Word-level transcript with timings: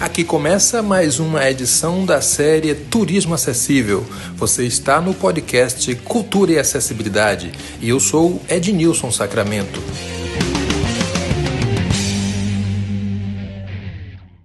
Aqui 0.00 0.24
começa 0.24 0.82
mais 0.82 1.20
uma 1.20 1.46
edição 1.50 2.06
da 2.06 2.22
série 2.22 2.74
Turismo 2.74 3.34
Acessível. 3.34 4.00
Você 4.34 4.64
está 4.64 4.98
no 4.98 5.12
podcast 5.12 5.94
Cultura 5.96 6.52
e 6.52 6.58
Acessibilidade 6.58 7.52
e 7.82 7.90
eu 7.90 8.00
sou 8.00 8.40
Ednilson 8.48 9.10
Sacramento. 9.10 9.78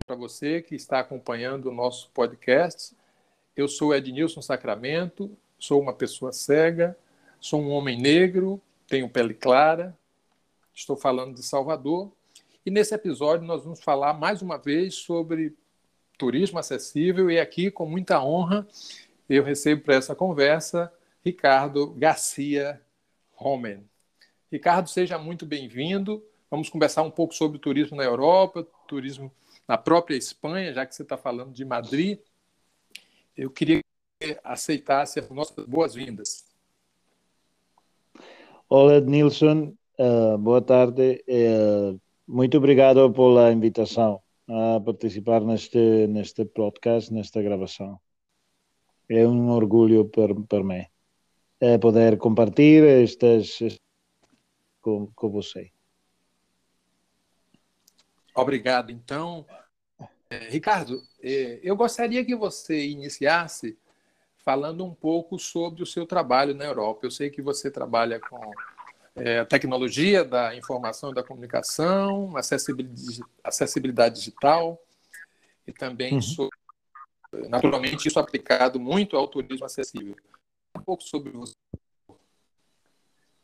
Para 0.05 0.17
você 0.17 0.61
que 0.61 0.75
está 0.75 0.99
acompanhando 0.99 1.69
o 1.69 1.73
nosso 1.73 2.09
podcast, 2.13 2.93
eu 3.55 3.69
sou 3.69 3.95
Ednilson 3.95 4.41
Sacramento, 4.41 5.31
sou 5.57 5.81
uma 5.81 5.93
pessoa 5.93 6.33
cega, 6.33 6.97
sou 7.39 7.61
um 7.61 7.69
homem 7.69 7.97
negro, 7.97 8.59
tenho 8.89 9.07
pele 9.07 9.33
clara, 9.33 9.97
estou 10.73 10.97
falando 10.97 11.33
de 11.33 11.43
Salvador 11.43 12.11
e 12.65 12.71
nesse 12.71 12.95
episódio 12.95 13.45
nós 13.45 13.63
vamos 13.63 13.79
falar 13.79 14.13
mais 14.13 14.41
uma 14.41 14.57
vez 14.57 14.95
sobre 14.95 15.55
turismo 16.17 16.57
acessível 16.57 17.29
e 17.29 17.39
aqui 17.39 17.69
com 17.69 17.85
muita 17.85 18.23
honra 18.23 18.67
eu 19.29 19.43
recebo 19.43 19.83
para 19.83 19.95
essa 19.95 20.15
conversa 20.15 20.91
Ricardo 21.23 21.91
Garcia 21.93 22.81
Romen. 23.33 23.83
Ricardo, 24.51 24.89
seja 24.89 25.17
muito 25.17 25.45
bem-vindo. 25.45 26.23
Vamos 26.49 26.69
conversar 26.69 27.03
um 27.03 27.11
pouco 27.11 27.33
sobre 27.33 27.59
turismo 27.59 27.97
na 27.97 28.03
Europa, 28.03 28.65
turismo 28.87 29.31
na 29.67 29.77
própria 29.77 30.15
Espanha, 30.15 30.73
já 30.73 30.85
que 30.85 30.95
você 30.95 31.01
está 31.03 31.17
falando 31.17 31.51
de 31.51 31.65
Madrid. 31.65 32.19
Eu 33.35 33.49
queria 33.49 33.81
que 34.19 34.39
aceitasse 34.43 35.19
as 35.19 35.29
nossas 35.29 35.65
boas-vindas. 35.65 36.45
Olá, 38.69 38.99
Nilson. 38.99 39.73
Uh, 39.99 40.37
boa 40.37 40.61
tarde. 40.61 41.23
Uh, 41.27 41.99
muito 42.27 42.57
obrigado 42.57 43.11
pela 43.11 43.51
invitação 43.51 44.21
a 44.47 44.79
participar 44.79 45.41
neste, 45.41 46.07
neste 46.07 46.45
podcast, 46.45 47.11
nesta 47.13 47.41
gravação. 47.41 47.99
É 49.09 49.27
um 49.27 49.49
orgulho 49.49 50.05
para, 50.05 50.63
mim 50.63 50.85
é 51.59 51.77
poder 51.77 52.17
compartilhar 52.17 53.03
estas 53.03 53.59
com, 54.81 55.07
com 55.15 55.29
você. 55.29 55.71
Obrigado. 58.35 58.91
Então, 58.91 59.45
é, 60.29 60.49
Ricardo, 60.49 61.01
é, 61.21 61.59
eu 61.63 61.75
gostaria 61.75 62.25
que 62.25 62.35
você 62.35 62.87
iniciasse 62.87 63.77
falando 64.37 64.85
um 64.85 64.93
pouco 64.93 65.39
sobre 65.39 65.81
o 65.81 65.85
seu 65.85 66.05
trabalho 66.05 66.53
na 66.53 66.65
Europa. 66.65 67.05
Eu 67.05 67.11
sei 67.11 67.29
que 67.29 67.41
você 67.41 67.71
trabalha 67.71 68.19
com 68.19 68.39
é, 69.15 69.45
tecnologia 69.45 70.23
da 70.25 70.55
informação 70.55 71.11
e 71.11 71.13
da 71.13 71.23
comunicação, 71.23 72.35
acessibilidade, 72.35 73.21
acessibilidade 73.43 74.15
digital 74.15 74.79
e 75.65 75.71
também, 75.71 76.15
uhum. 76.15 76.21
sobre, 76.21 76.57
naturalmente, 77.49 78.07
isso 78.07 78.19
aplicado 78.19 78.79
muito 78.79 79.15
ao 79.15 79.27
turismo 79.27 79.65
acessível. 79.65 80.15
Um 80.77 80.81
pouco 80.81 81.03
sobre 81.03 81.31
você. 81.31 81.53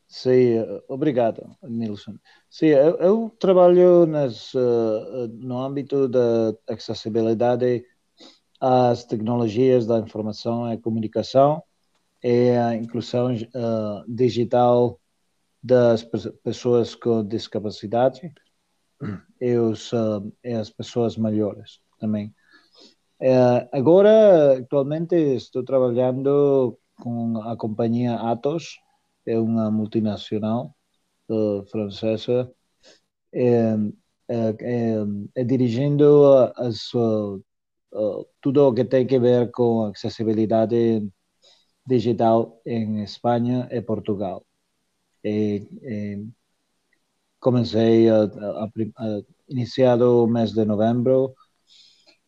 Sim, 0.07 0.57
obrigado, 0.89 1.55
Nilson. 1.63 2.17
Sim, 2.49 2.65
eu, 2.65 2.97
eu 2.97 3.35
trabalho 3.39 4.05
nas, 4.05 4.53
uh, 4.53 5.27
no 5.31 5.57
âmbito 5.57 6.05
da 6.09 6.53
acessibilidade 6.67 7.85
às 8.59 9.05
tecnologias 9.05 9.87
da 9.87 9.99
informação 9.99 10.71
e 10.71 10.77
comunicação 10.77 11.63
e 12.21 12.51
a 12.51 12.75
inclusão 12.75 13.33
uh, 13.33 14.03
digital 14.05 15.00
das 15.63 16.03
pessoas 16.43 16.95
com 16.95 17.25
discapacidade. 17.25 18.33
E, 19.39 19.57
os, 19.57 19.91
e 20.43 20.53
as 20.53 20.69
pessoas 20.69 21.17
maiores 21.17 21.81
também. 21.99 22.33
Uh, 23.19 23.67
agora, 23.71 24.59
atualmente, 24.59 25.15
estou 25.15 25.63
trabalhando 25.63 26.77
com 26.99 27.37
a 27.41 27.55
companhia 27.57 28.15
Atos, 28.15 28.79
é 29.25 29.39
uma 29.39 29.71
multinacional 29.71 30.75
uh, 31.29 31.63
francesa, 31.71 32.51
é, 33.33 33.75
dirigindo 35.45 36.25
as, 36.55 36.91
tudo 38.41 38.67
o 38.67 38.73
que 38.73 38.85
tem 38.85 39.05
a 39.05 39.19
ver 39.19 39.51
com 39.51 39.85
acessibilidade 39.85 41.07
digital 41.85 42.61
em 42.65 43.03
Espanha 43.03 43.67
e 43.71 43.81
Portugal 43.81 44.45
comecei 47.39 48.09
a, 48.09 48.23
a, 48.23 48.65
a, 48.65 49.21
iniciado 49.49 50.23
o 50.23 50.27
mês 50.27 50.51
de 50.51 50.63
novembro 50.65 51.35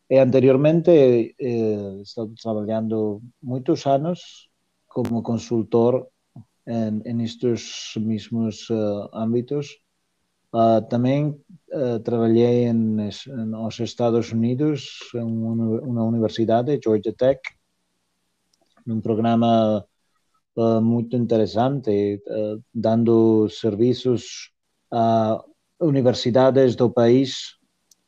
e 0.09 0.17
anteriormente 0.19 1.35
eh, 1.39 2.01
estou 2.01 2.33
trabalhando 2.41 3.21
muitos 3.41 3.85
anos 3.87 4.49
como 4.87 5.23
consultor 5.23 6.07
em, 6.67 7.01
em 7.05 7.23
estes 7.23 7.93
mesmos 7.97 8.69
uh, 8.69 9.09
âmbitos. 9.13 9.67
Uh, 10.53 10.81
também 10.87 11.29
uh, 11.71 11.99
trabalhei 12.03 12.65
em, 12.65 12.73
nos 12.73 13.79
Estados 13.79 14.31
Unidos 14.31 14.99
em 15.15 15.23
uma 15.23 16.03
universidade, 16.03 16.79
Georgia 16.83 17.13
Tech, 17.13 17.41
num 18.85 19.01
programa 19.01 19.83
uh, 20.55 20.81
muito 20.81 21.15
interessante, 21.15 22.21
uh, 22.27 22.63
dando 22.73 23.47
serviços 23.49 24.51
a 24.91 25.43
universidades 25.79 26.75
do 26.75 26.89
país 26.89 27.57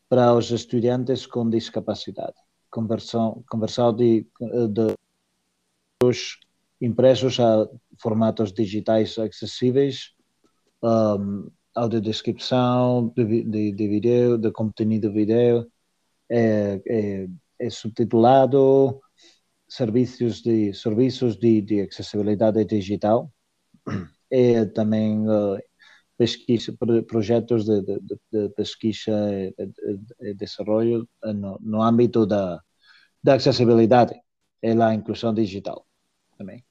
para 0.08 0.34
os 0.34 0.52
estudantes 0.52 1.26
com 1.26 1.50
discapacidade. 1.50 2.36
Conversão, 2.70 3.44
conversão 3.50 3.94
de, 3.94 4.28
de 4.70 4.96
os 6.04 6.38
impressos 6.82 7.40
a 7.40 7.68
formatos 8.00 8.54
digitais 8.54 9.18
acessíveis, 9.18 10.12
um, 10.84 11.50
audiodescrição 11.74 13.12
de, 13.16 13.44
de, 13.44 13.72
de 13.72 13.88
vídeo, 13.88 14.38
de 14.38 14.52
conteúdo 14.52 15.12
vídeo, 15.12 15.68
é, 16.30 16.82
é, 16.88 17.28
é 17.60 17.70
subtitulado, 17.70 19.02
serviços 19.68 20.42
de 20.42 20.74
serviços 20.74 21.38
de, 21.38 21.62
de 21.62 21.82
acessibilidade 21.82 22.64
digital 22.66 23.32
e 24.32 24.66
também 24.68 25.28
uh, 25.28 25.58
pesquisa, 26.18 26.74
projetos 27.08 27.66
de, 27.66 27.82
de, 27.82 28.00
de 28.32 28.50
pesquisa 28.50 29.12
e, 29.34 29.54
de, 30.22 30.34
desenvolvimento 30.34 31.10
no, 31.24 31.58
no 31.62 31.82
âmbito 31.82 32.26
da, 32.26 32.62
da 33.22 33.36
acessibilidade 33.36 34.16
e 34.62 34.74
da 34.74 34.94
inclusão 34.94 35.34
digital 35.34 35.86
também. 36.38 36.64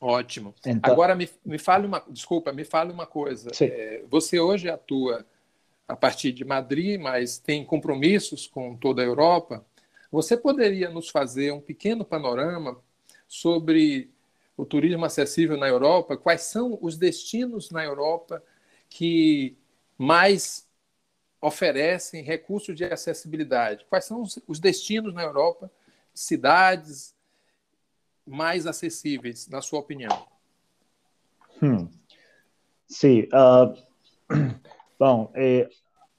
Ótimo. 0.00 0.54
Então, 0.66 0.92
Agora 0.92 1.14
me, 1.14 1.28
me 1.44 1.58
fale 1.58 1.86
uma, 1.86 2.04
desculpa, 2.10 2.52
me 2.52 2.64
fale 2.64 2.92
uma 2.92 3.06
coisa. 3.06 3.50
É, 3.60 4.04
você 4.10 4.38
hoje 4.38 4.68
atua 4.68 5.24
a 5.88 5.96
partir 5.96 6.32
de 6.32 6.44
Madrid, 6.44 7.00
mas 7.00 7.38
tem 7.38 7.64
compromissos 7.64 8.46
com 8.46 8.76
toda 8.76 9.02
a 9.02 9.04
Europa. 9.04 9.64
Você 10.14 10.36
poderia 10.36 10.88
nos 10.88 11.08
fazer 11.08 11.52
um 11.52 11.60
pequeno 11.60 12.04
panorama 12.04 12.80
sobre 13.26 14.12
o 14.56 14.64
turismo 14.64 15.04
acessível 15.04 15.56
na 15.56 15.66
Europa? 15.66 16.16
Quais 16.16 16.42
são 16.42 16.78
os 16.80 16.96
destinos 16.96 17.72
na 17.72 17.84
Europa 17.84 18.40
que 18.88 19.56
mais 19.98 20.68
oferecem 21.40 22.22
recursos 22.22 22.76
de 22.76 22.84
acessibilidade? 22.84 23.84
Quais 23.90 24.04
são 24.04 24.22
os 24.46 24.60
destinos 24.60 25.12
na 25.12 25.24
Europa, 25.24 25.68
cidades 26.14 27.12
mais 28.24 28.68
acessíveis, 28.68 29.48
na 29.48 29.60
sua 29.60 29.80
opinião? 29.80 30.28
Hum. 31.60 31.88
Sim. 32.86 33.26
Uh, 33.32 33.76
bom, 34.96 35.32
eh, 35.34 35.68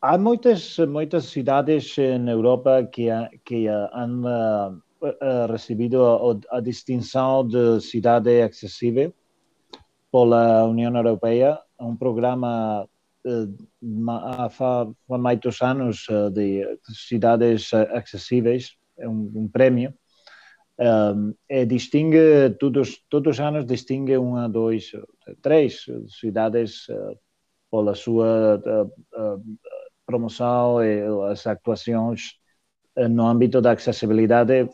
há 0.05 0.17
muitas, 0.17 0.77
muitas 0.77 1.25
cidades 1.25 1.95
na 2.19 2.31
Europa 2.31 2.83
que, 2.85 3.07
que 3.44 3.68
han 3.68 4.21
uh, 4.21 5.51
recebido 5.51 6.06
a, 6.51 6.62
distinção 6.62 7.47
de 7.47 7.81
cidade 7.81 8.41
acessível 8.41 9.13
pela 10.12 10.65
União 10.65 10.95
Europeia, 10.95 11.59
um 11.80 11.95
programa 11.95 12.88
uh, 13.25 14.09
há, 14.09 14.47
há 15.09 15.18
muitos 15.18 15.62
anos 15.62 16.07
uh, 16.09 16.30
de 16.30 16.63
cidades 16.94 17.74
acessíveis, 17.74 18.77
é 19.00 19.09
um, 19.09 19.31
um 19.35 19.47
prémio, 19.47 19.91
um, 20.80 21.33
e 21.50 21.65
distingue, 21.65 22.51
todos, 22.59 23.03
todos 23.09 23.38
os 23.38 23.39
anos 23.39 23.65
distingue 23.65 24.18
uma, 24.18 24.47
dois, 24.47 24.91
três 25.41 25.85
cidades 26.19 26.85
pela 27.71 27.95
sua 27.95 28.62
promoção 30.06 30.78
as 31.31 31.46
actuações 31.48 32.40
eh, 32.96 33.07
no 33.07 33.25
âmbito 33.25 33.62
da 33.62 33.72
acessibilidade, 33.72 34.69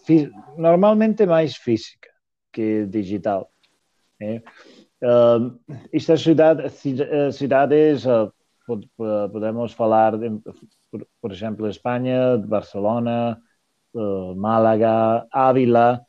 normalmente 0.57 1.25
mais 1.25 1.55
física 1.55 2.09
que 2.51 2.85
digital. 2.85 3.49
Né? 4.19 4.41
Uh, 5.01 5.59
estas 5.91 6.21
cidades, 6.21 6.83
cidades 7.33 8.05
uh, 8.05 8.31
podemos 9.31 9.73
falar, 9.73 10.17
de, 10.17 10.29
por, 10.91 11.07
por, 11.19 11.31
exemplo, 11.31 11.67
Espanha, 11.67 12.37
Barcelona, 12.37 13.41
uh, 13.93 14.35
Málaga, 14.35 15.25
Ávila, 15.31 16.01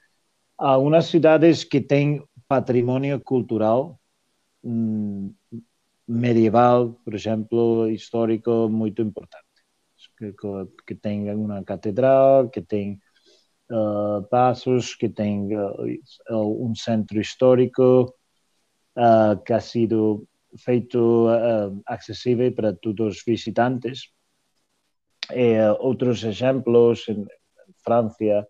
algumas 0.58 1.06
cidades 1.06 1.64
que 1.64 1.80
têm 1.80 2.22
patrimônio 2.46 3.18
cultural 3.20 3.98
um, 4.62 5.34
medieval, 6.12 7.00
por 7.04 7.14
exemplo, 7.14 7.88
histórico 7.90 8.68
muito 8.68 9.02
importante. 9.02 9.46
Que, 10.18 10.34
que 10.86 10.94
tem 10.94 11.32
uma 11.34 11.64
catedral, 11.64 12.48
que 12.48 12.60
tem 12.60 13.00
uh, 13.70 14.22
passos, 14.28 14.94
que 14.94 15.08
tem 15.08 15.48
uh, 15.56 16.64
um 16.66 16.74
centro 16.74 17.20
histórico 17.20 18.14
uh, 18.96 19.42
que 19.44 19.52
ha 19.52 19.60
sido 19.60 20.28
feito 20.58 21.28
acessível 21.86 22.52
para 22.52 22.74
todos 22.74 23.16
os 23.16 23.22
visitantes. 23.24 24.12
E, 25.30 25.58
outros 25.80 26.22
exemplos, 26.24 27.08
em 27.08 27.24
França, 27.82 28.46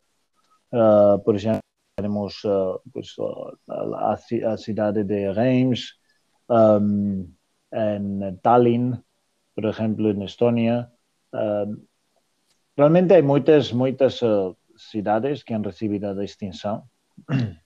por 1.24 1.36
exemplo, 1.36 1.60
temos 1.96 2.42
pues, 2.92 3.14
a, 3.70 4.14
a, 4.52 4.56
cidade 4.56 5.04
de 5.04 5.30
Reims, 5.32 5.92
um, 6.48 7.32
en 7.72 8.38
Tallinn, 8.40 9.02
por 9.54 9.66
exemplo, 9.66 10.10
en 10.10 10.22
Estonia. 10.22 10.92
Realmente 12.76 13.14
hai 13.14 13.22
moitas, 13.22 13.72
moitas 13.72 14.22
eh, 14.22 14.52
cidades 14.76 15.44
que 15.44 15.54
han 15.54 15.64
recibido 15.64 16.08
a 16.10 16.14
distinción. 16.14 16.82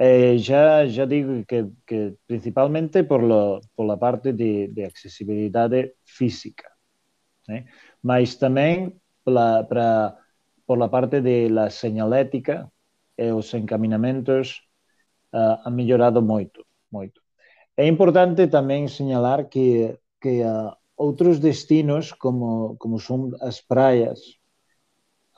Eh, 0.00 0.38
já, 0.38 0.86
já 0.86 1.04
digo 1.06 1.44
que, 1.44 1.66
que 1.84 2.14
principalmente 2.24 3.02
por 3.02 3.20
lo, 3.20 3.60
por 3.74 3.84
la 3.84 3.96
parte 3.98 4.32
de, 4.32 4.68
de 4.68 4.84
accessibilidade 4.84 5.96
física, 6.04 6.70
né? 7.48 7.66
mas 8.00 8.36
também 8.36 8.94
pela, 9.24 9.64
pra, 9.64 10.16
por 10.64 10.78
la 10.78 10.88
parte 10.88 11.20
de 11.20 11.50
la 11.50 11.68
señalética 11.68 12.70
e 13.16 13.26
eh, 13.26 13.32
os 13.32 13.52
encaminamentos 13.54 14.62
uh, 15.34 15.58
han 15.66 15.74
melhorado 15.74 16.22
moito, 16.22 16.64
moito. 16.94 17.20
É 17.78 17.86
importante 17.86 18.50
tamén 18.50 18.90
señalar 18.90 19.40
que, 19.52 20.02
que 20.18 20.42
uh, 20.42 20.74
outros 20.98 21.38
destinos 21.38 22.10
como, 22.10 22.74
como 22.74 22.98
son 22.98 23.38
as 23.38 23.62
praias 23.62 24.18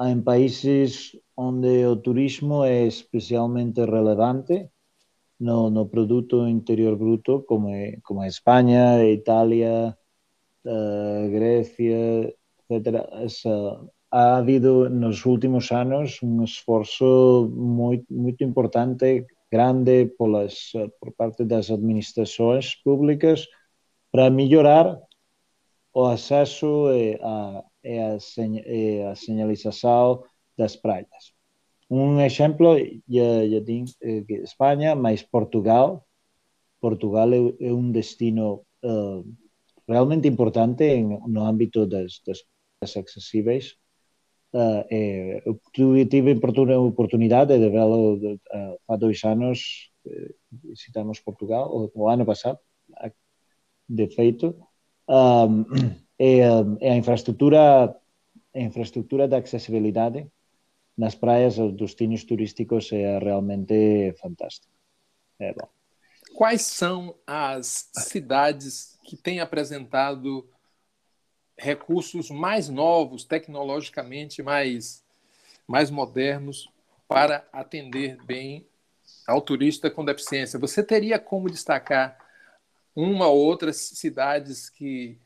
ah, 0.01 0.09
en 0.09 0.25
países 0.25 1.21
onde 1.37 1.85
o 1.85 2.01
turismo 2.01 2.65
é 2.65 2.89
especialmente 2.89 3.85
relevante 3.85 4.73
no, 5.37 5.69
no 5.69 5.85
produto 5.93 6.49
interior 6.49 6.97
bruto 6.97 7.45
como, 7.45 7.69
é, 7.77 8.01
como 8.01 8.25
é 8.25 8.29
España, 8.33 9.05
Italia, 9.05 9.93
uh, 10.65 11.23
Grecia, 11.29 12.33
etc. 12.73 13.05
Esa, 13.21 13.53
ha 14.09 14.41
habido 14.41 14.89
nos 14.89 15.29
últimos 15.29 15.69
anos 15.77 16.25
un 16.25 16.41
esforzo 16.41 17.45
moi, 17.53 18.01
moito 18.09 18.41
importante 18.49 19.29
grande 19.51 20.07
polas, 20.17 20.73
por 21.01 21.13
parte 21.13 21.45
das 21.45 21.71
administrações 21.71 22.75
públicas 22.83 23.47
para 24.13 24.31
melhorar 24.31 24.99
o 25.93 26.05
acesso 26.07 26.91
e 26.93 27.19
a, 27.23 27.65
e 27.83 27.99
a, 27.99 28.19
e 28.67 29.03
a 29.03 29.15
sinalização 29.15 30.23
das 30.57 30.77
praias. 30.77 31.35
Um 31.91 32.21
exemplo, 32.21 32.79
já, 33.09 33.47
já 33.49 33.61
digo, 33.61 33.91
é 34.03 34.19
eh, 34.19 34.43
Espanha, 34.45 34.95
mas 34.95 35.23
Portugal. 35.23 36.07
Portugal 36.81 37.33
é, 37.33 37.67
é 37.69 37.73
um 37.73 37.91
destino 37.91 38.65
eh, 38.83 38.89
uh, 38.89 39.25
realmente 39.89 40.29
importante 40.29 41.03
no 41.03 41.45
âmbito 41.45 41.87
das, 41.87 42.21
das 42.25 42.41
acessíveis 42.97 43.80
Uh, 44.53 44.85
é, 44.91 45.43
eu 45.47 45.61
tive 46.07 46.33
a 46.33 46.81
oportunidade 46.81 47.57
de 47.57 47.71
vê-lo 47.71 48.17
uh, 48.17 48.81
há 48.89 48.97
dois 48.97 49.23
anos, 49.25 49.91
visitamos 50.51 51.21
Portugal, 51.21 51.71
o, 51.71 51.91
o 51.95 52.09
ano 52.09 52.27
passado, 52.27 52.59
de 53.89 54.09
feito. 54.09 54.57
Um, 55.09 55.65
é, 56.19 56.41
é 56.81 56.91
a 56.93 56.97
infraestrutura 56.97 57.97
a 58.55 58.61
infraestrutura 58.61 59.29
de 59.29 59.37
acessibilidade 59.37 60.27
nas 60.97 61.15
praias, 61.15 61.59
os 61.59 61.75
destinos 61.77 62.25
turísticos 62.25 62.93
é 62.93 63.19
realmente 63.19 64.13
fantástico. 64.21 64.73
É 65.39 65.53
bom. 65.55 65.69
Quais 66.35 66.63
são 66.63 67.17
as 67.27 67.91
cidades 67.95 68.99
que 69.05 69.17
têm 69.17 69.41
apresentado 69.41 70.49
recursos 71.61 72.31
mais 72.31 72.69
novos, 72.69 73.23
tecnologicamente 73.23 74.43
mais, 74.43 75.05
mais 75.69 75.91
modernos, 75.91 76.69
para 77.07 77.47
atender 77.53 78.17
bem 78.25 78.67
ao 79.27 79.43
turista 79.43 79.91
com 79.91 80.05
deficiência? 80.05 80.59
Você 80.59 80.83
teria 80.83 81.19
como 81.19 81.51
destacar 81.51 82.19
uma 82.97 83.29
ou 83.29 83.39
outras 83.39 83.77
cidades 83.77 84.71
que 84.71 85.19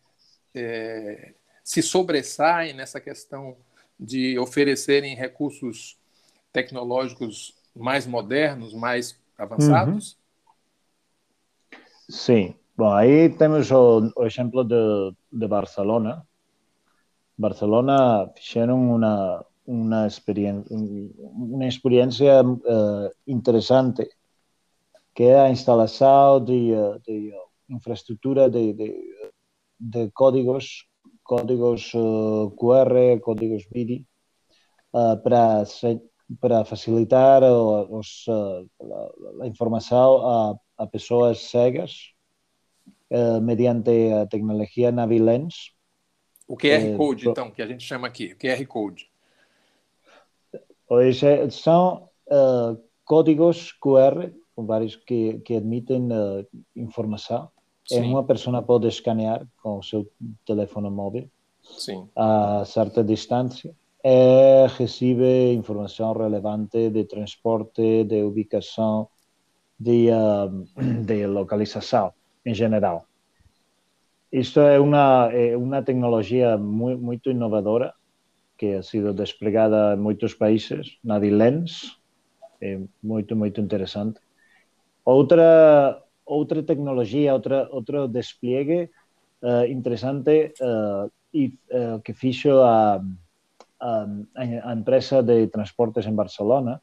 é, 0.54 1.34
se 1.62 1.80
sobressaem 1.82 2.74
nessa 2.74 3.00
questão 3.00 3.56
de 3.98 4.36
oferecerem 4.38 5.14
recursos 5.14 5.96
tecnológicos 6.52 7.54
mais 7.74 8.06
modernos, 8.06 8.74
mais 8.74 9.16
avançados? 9.38 10.16
Uhum. 11.72 11.78
Sim. 12.10 12.54
Bom, 12.76 12.92
aí 12.92 13.28
temos 13.30 13.70
o, 13.70 14.10
o 14.16 14.24
exemplo 14.26 14.64
de, 14.64 15.14
de 15.32 15.46
Barcelona. 15.48 16.26
Barcelona 17.36 18.30
fizeram 18.36 18.94
uma 18.96 19.44
uma 19.66 20.06
experiência 20.06 20.76
uma 20.76 21.66
experiência 21.66 22.42
uh, 22.44 23.10
interessante 23.26 24.06
que 25.14 25.22
é 25.24 25.40
a 25.40 25.50
instalação 25.50 26.44
de, 26.44 26.72
de 27.06 27.32
infraestrutura 27.70 28.50
de, 28.50 28.74
de 28.74 29.14
de 29.78 30.10
códigos, 30.12 30.86
códigos 31.22 31.92
eh, 31.94 32.50
QR, 32.56 33.20
códigos 33.20 33.66
BIDI, 33.66 34.06
uh, 34.94 35.16
para, 35.22 35.64
para 36.40 36.64
facilitar 36.64 37.42
os, 37.42 38.26
uh, 38.28 38.68
a, 39.40 39.44
a, 39.44 39.46
informação 39.46 40.26
a, 40.26 40.58
a 40.78 40.86
pessoas 40.86 41.38
cegas 41.50 42.13
mediante 43.42 44.12
a 44.12 44.26
tecnologia 44.26 44.90
Navilens. 44.90 45.72
O 46.46 46.56
QR 46.56 46.96
Code, 46.96 47.28
então, 47.28 47.50
que 47.50 47.62
a 47.62 47.66
gente 47.66 47.84
chama 47.84 48.06
aqui, 48.06 48.34
QR 48.34 48.64
Code. 48.66 49.10
Pois 50.86 51.20
são 51.50 52.08
códigos 53.04 53.72
QR, 53.80 54.30
vários 54.56 54.96
que, 54.96 55.40
que 55.40 55.56
admitem 55.56 56.08
informação 56.76 57.50
Sim. 57.86 58.02
uma 58.12 58.24
pessoa 58.24 58.62
pode 58.62 58.88
escanear 58.88 59.46
com 59.62 59.78
o 59.78 59.82
seu 59.82 60.10
telefone 60.46 60.90
móvel 60.90 61.28
Sim. 61.62 62.08
a 62.16 62.64
certa 62.64 63.04
distância 63.04 63.74
e 64.02 64.66
recebe 64.78 65.52
informação 65.52 66.12
relevante 66.12 66.90
de 66.90 67.04
transporte, 67.04 68.04
de 68.04 68.22
ubicação, 68.22 69.08
de, 69.78 70.08
uh, 70.10 70.66
de 71.04 71.26
localização 71.26 72.12
em 72.44 72.54
geral. 72.54 73.06
Isto 74.30 74.60
é 74.60 74.80
uma, 74.80 75.30
é 75.32 75.56
uma 75.56 75.82
tecnologia 75.82 76.56
muito, 76.58 77.00
muito 77.00 77.30
inovadora 77.30 77.94
que 78.56 78.74
ha 78.74 78.82
sido 78.82 79.12
desplegada 79.12 79.94
em 79.94 80.00
muitos 80.00 80.34
países, 80.34 80.98
na 81.02 81.18
Dilens, 81.18 81.98
é 82.60 82.80
muito, 83.02 83.36
muito 83.36 83.60
interessante. 83.60 84.20
Outra, 85.04 86.02
outra 86.24 86.62
tecnologia, 86.62 87.34
outra, 87.34 87.68
outro 87.70 88.08
despliegue 88.08 88.90
uh, 89.42 89.66
interessante 89.66 90.54
uh, 90.60 91.10
e, 91.32 91.58
uh, 91.70 92.00
que 92.00 92.14
fixo 92.14 92.60
a, 92.62 93.04
a, 93.80 94.06
a, 94.34 94.72
empresa 94.72 95.22
de 95.22 95.46
transportes 95.48 96.06
en 96.06 96.16
Barcelona, 96.16 96.80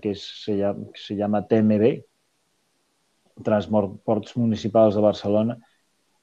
que 0.00 0.14
se, 0.14 0.56
llama, 0.56 0.86
que 0.94 0.98
se 0.98 1.14
llama 1.14 1.42
TMB, 1.42 2.02
Transportes 3.42 4.36
Municipals 4.36 4.94
de 4.94 5.00
Barcelona. 5.00 5.58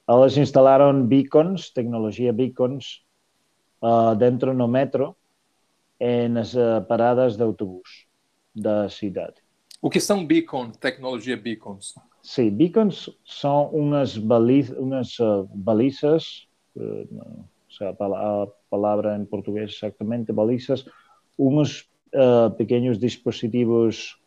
Eles 0.08 0.36
instalaron 0.36 1.08
beacons, 1.08 1.72
tecnologia 1.72 2.32
beacons, 2.32 3.04
dentro 4.18 4.54
no 4.54 4.68
metro, 4.68 5.16
en 5.98 6.36
as 6.36 6.54
paradas 6.88 7.36
de 7.36 7.42
autobús 7.42 8.06
da 8.54 8.88
cidade. 8.88 9.42
O 9.80 9.90
que 9.90 10.00
são 10.00 10.26
beacons, 10.26 10.76
tecnologia 10.78 11.36
beacons? 11.36 11.94
Sim, 12.22 12.50
beacons 12.50 13.10
são 13.24 13.68
umas, 13.70 14.16
baliz, 14.16 14.70
umas 14.70 15.18
uh, 15.20 15.48
balizas, 15.54 16.48
uh, 16.74 17.06
não 17.10 17.44
sei 17.68 17.86
a, 17.86 18.46
palavra 18.68 19.16
em 19.16 19.24
português 19.24 19.74
exatamente, 19.76 20.32
balizas, 20.32 20.84
uns 21.38 21.88
uh, 22.14 22.50
pequenos 22.56 22.98
dispositivos 22.98 24.18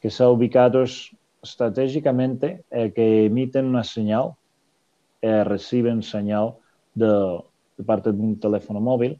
que 0.00 0.10
são 0.10 0.32
ubicados 0.34 1.12
estrategicamente, 1.42 2.64
é 2.70 2.88
que 2.90 3.26
emitem 3.26 3.64
uma 3.64 3.84
señal 3.84 4.36
recebem 5.22 6.00
sinal 6.02 6.60
de, 6.94 7.06
de 7.76 7.84
parte 7.84 8.12
de 8.12 8.20
um 8.20 8.34
telefone 8.34 8.80
móvel 8.80 9.16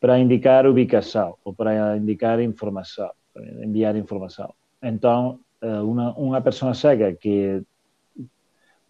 para 0.00 0.18
indicar 0.18 0.66
ubicação 0.66 1.36
ou 1.44 1.54
para 1.54 1.96
indicar 1.96 2.40
informação, 2.40 3.10
para 3.32 3.44
enviar 3.64 3.96
informação. 3.96 4.52
Então, 4.82 5.40
uma, 5.62 6.12
uma 6.18 6.40
pessoa 6.42 6.74
cega 6.74 7.14
que 7.14 7.62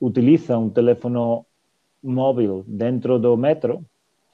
utiliza 0.00 0.58
um 0.58 0.70
telefone 0.70 1.44
móvel 2.02 2.64
dentro 2.66 3.18
do 3.18 3.36
metro, 3.36 3.84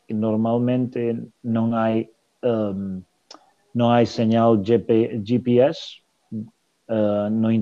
normalmente 0.09 1.23
não 1.45 1.75
há 1.75 1.91
um, 2.45 3.03
não 3.73 3.93
há 3.93 4.05
sinal 4.05 4.57
GP, 4.57 5.21
GPS 5.25 6.01
uh, 6.33 7.31
no 7.31 7.53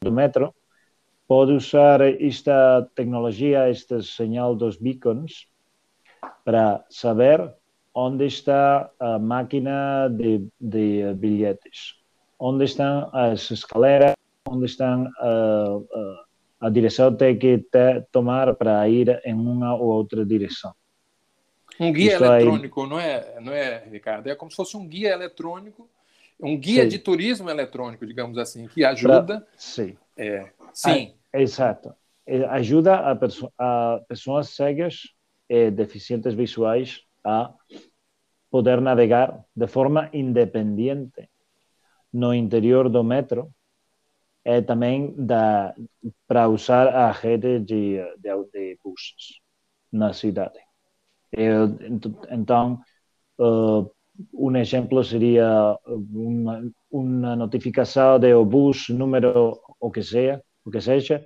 do 0.00 0.12
metro, 0.12 0.54
pode 1.26 1.52
usar 1.52 2.00
esta 2.00 2.88
tecnologia, 2.94 3.68
este 3.68 4.02
sinal 4.02 4.54
dos 4.54 4.76
beacons, 4.76 5.48
para 6.44 6.84
saber 6.88 7.52
onde 7.94 8.26
está 8.26 8.90
a 8.98 9.18
máquina 9.18 10.08
de, 10.08 10.46
de 10.60 11.14
bilhetes, 11.14 11.96
onde 12.38 12.64
estão 12.64 13.10
as 13.12 13.50
escaleras, 13.50 14.14
onde 14.48 14.66
estão 14.66 15.04
uh, 15.20 15.78
uh, 15.78 16.28
a 16.60 16.68
direção 16.70 17.14
tem 17.14 17.38
que 17.38 17.58
ter, 17.58 18.06
tomar 18.10 18.54
para 18.54 18.88
ir 18.88 19.20
em 19.24 19.34
uma 19.34 19.74
ou 19.74 19.88
outra 19.88 20.24
direção. 20.24 20.74
Um 21.78 21.92
guia 21.92 22.14
Isso 22.14 22.24
eletrônico, 22.24 22.82
aí... 22.82 22.88
não, 22.88 22.98
é, 22.98 23.40
não 23.40 23.52
é, 23.52 23.84
Ricardo? 23.88 24.26
É 24.28 24.34
como 24.34 24.50
se 24.50 24.56
fosse 24.56 24.76
um 24.76 24.86
guia 24.86 25.10
eletrônico, 25.10 25.88
um 26.40 26.58
guia 26.58 26.82
sim. 26.82 26.88
de 26.88 26.98
turismo 26.98 27.50
eletrônico, 27.50 28.06
digamos 28.06 28.38
assim, 28.38 28.68
que 28.68 28.84
ajuda. 28.84 29.40
Pra... 29.40 29.46
Sim. 29.56 29.96
É, 30.16 30.50
sim. 30.72 31.14
Ah, 31.32 31.40
exato. 31.40 31.94
É, 32.26 32.44
ajuda 32.44 32.96
a, 32.96 33.16
perso 33.16 33.52
a 33.58 34.00
pessoas 34.08 34.50
cegas 34.50 35.02
e 35.48 35.70
deficientes 35.70 36.34
visuais 36.34 37.02
a 37.24 37.52
poder 38.50 38.80
navegar 38.80 39.44
de 39.54 39.66
forma 39.66 40.10
independente 40.12 41.28
no 42.12 42.34
interior 42.34 42.88
do 42.88 43.02
metro 43.02 43.52
é 44.44 44.62
também 44.62 45.14
para 46.26 46.48
usar 46.48 46.88
a 46.88 47.12
rede 47.12 47.60
de, 47.60 47.98
de, 48.18 48.44
de 48.52 48.78
buses 48.82 49.40
na 49.92 50.12
cidade. 50.12 50.58
Eu, 51.30 51.76
então, 52.30 52.80
uh, 53.38 53.90
Un 54.32 54.56
exemplo 54.56 55.04
sería 55.04 55.78
eh, 55.78 55.94
unha, 55.94 56.66
unha 56.90 57.32
notificación 57.38 58.18
de 58.18 58.34
o 58.34 58.42
bus 58.44 58.90
número 58.90 59.62
o 59.78 59.88
que 59.94 60.02
sea, 60.02 60.42
o 60.66 60.68
que 60.70 60.82
sexa, 60.82 61.22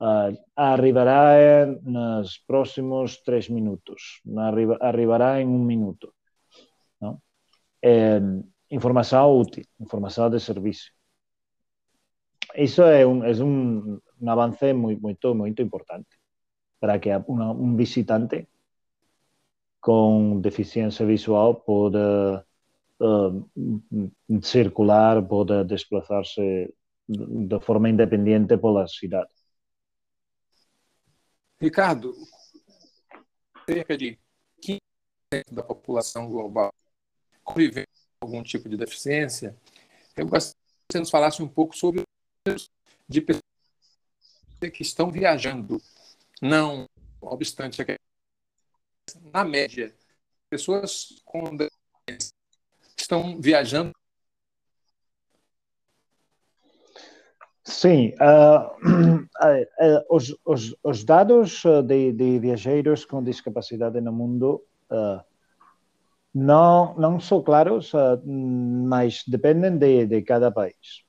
uh, 0.00 0.28
arribará 0.54 1.64
nos 1.64 2.38
próximos 2.44 3.24
tres 3.24 3.48
minutos, 3.48 4.20
arriba, 4.36 4.76
arribará 4.80 5.40
en 5.40 5.48
un 5.48 5.64
minuto. 5.64 6.12
¿no? 7.00 7.22
Eh, 7.80 8.20
información 8.68 9.24
útil, 9.24 9.66
información 9.78 10.30
de 10.32 10.40
servicio. 10.40 10.92
Iso 12.54 12.86
é 12.86 13.04
un, 13.06 13.24
é 13.24 13.32
un, 13.42 13.98
un 13.98 14.28
avance 14.28 14.72
moi, 14.74 14.94
moito, 15.00 15.34
moito 15.34 15.60
importante 15.62 16.14
para 16.78 17.00
que 17.00 17.10
una, 17.26 17.50
un 17.50 17.76
visitante 17.76 18.48
com 19.84 20.40
deficiência 20.40 21.04
visual 21.04 21.56
possa 21.56 22.42
uh, 22.98 24.40
circular, 24.40 25.22
possa 25.28 25.62
desplazar-se 25.62 26.74
de 27.06 27.60
forma 27.60 27.90
independente 27.90 28.56
pela 28.56 28.88
cidade. 28.88 29.28
Ricardo, 31.60 32.14
cerca 33.68 33.94
de 33.94 34.18
15% 34.58 35.52
da 35.52 35.62
população 35.62 36.30
global 36.30 36.72
convive 37.44 37.84
com 38.18 38.26
algum 38.26 38.42
tipo 38.42 38.70
de 38.70 38.78
deficiência. 38.78 39.54
Eu 40.16 40.26
gostaria 40.26 40.56
que 40.88 40.92
você 40.92 40.98
nos 40.98 41.10
falasse 41.10 41.42
um 41.42 41.48
pouco 41.48 41.76
sobre 41.76 42.02
de 43.06 43.20
pessoas 43.20 43.42
que 44.72 44.82
estão 44.82 45.10
viajando. 45.10 45.78
Não 46.40 46.86
obstante, 47.20 47.82
na 49.32 49.44
média, 49.44 49.94
pessoas 50.48 51.22
com 51.24 51.56
estão 52.96 53.40
viajando. 53.40 53.92
Sim, 57.64 58.14
uh, 58.20 58.70
uh, 58.84 60.04
os, 60.14 60.36
os, 60.44 60.76
os, 60.82 61.04
dados 61.04 61.62
de, 61.86 62.12
de, 62.12 62.38
viajeros 62.38 63.06
com 63.06 63.24
discapacidade 63.24 64.00
no 64.02 64.12
mundo 64.12 64.62
uh, 64.90 65.24
não, 66.34 66.94
não 66.98 67.18
são 67.18 67.42
claros, 67.42 67.92
mas 68.26 69.22
dependem 69.26 69.78
de, 69.78 70.06
de 70.06 70.22
cada 70.22 70.50
país. 70.50 71.04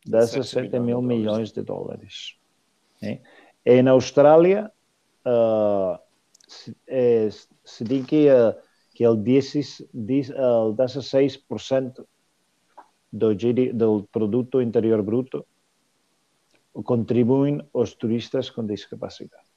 17 0.05 0.79
mil 0.79 1.01
milhões 1.01 1.51
de 1.51 1.61
dólares. 1.61 2.35
É? 3.01 3.19
Em 3.65 3.87
Austrália, 3.87 4.71
uh, 5.25 5.97
se, 6.47 6.75
é, 6.87 7.29
se 7.63 7.83
diz 7.83 8.05
que 8.05 8.27
uh, 8.29 8.55
que 8.95 9.03
é 9.03 9.09
o 9.09 9.17
16% 9.17 12.05
do, 13.11 13.35
do 13.73 14.07
produto 14.09 14.61
interior 14.61 15.03
bruto 15.03 15.45
contribúen 16.83 17.63
os 17.71 17.95
turistas 17.95 18.51
con 18.51 18.67
discapacidade. 18.67 19.47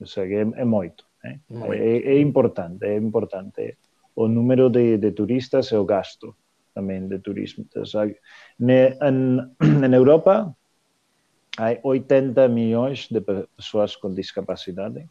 O 0.00 0.06
sea 0.06 0.24
que 0.24 0.40
é, 0.40 0.46
é 0.46 0.64
moito. 0.64 1.04
Eh? 1.24 1.38
É, 1.72 2.16
é 2.16 2.20
importante, 2.20 2.86
é 2.86 2.96
importante 2.96 3.76
o 4.14 4.28
número 4.28 4.70
de, 4.70 4.98
de 4.98 5.12
turistas 5.12 5.72
e 5.72 5.76
o 5.76 5.84
gasto 5.84 6.36
tamén 6.74 7.06
de 7.06 7.20
turistas. 7.20 7.94
Ne, 8.58 8.96
en, 8.98 9.40
en 9.86 9.92
Europa 9.94 10.50
hai 11.56 11.78
80 11.82 12.50
millóns 12.50 13.06
de 13.12 13.22
persoas 13.22 13.94
con 13.94 14.16
discapacidade. 14.16 15.06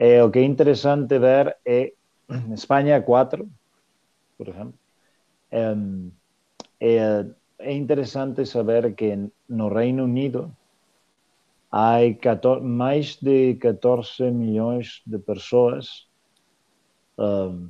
E 0.00 0.18
o 0.24 0.32
que 0.32 0.40
é 0.40 0.46
interesante 0.46 1.20
ver 1.20 1.60
é 1.62 1.94
España 2.56 2.98
4, 3.04 3.46
por 4.34 4.46
exemplo. 4.48 4.78
E, 5.52 5.62
é 6.80 7.26
é 7.60 7.72
interessante 7.72 8.44
saber 8.46 8.94
que 8.94 9.30
no 9.48 9.68
Reino 9.68 10.04
Unido 10.04 10.54
há 11.70 11.98
14, 12.20 12.64
mais 12.64 13.16
de 13.16 13.54
14 13.56 14.30
milhões 14.30 15.02
de 15.06 15.18
pessoas 15.18 16.08
um, 17.18 17.68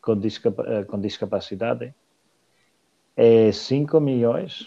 com, 0.00 0.18
discap 0.18 0.56
com, 0.88 1.00
discapacidade 1.00 1.94
e 3.16 3.52
5 3.52 4.00
milhões 4.00 4.62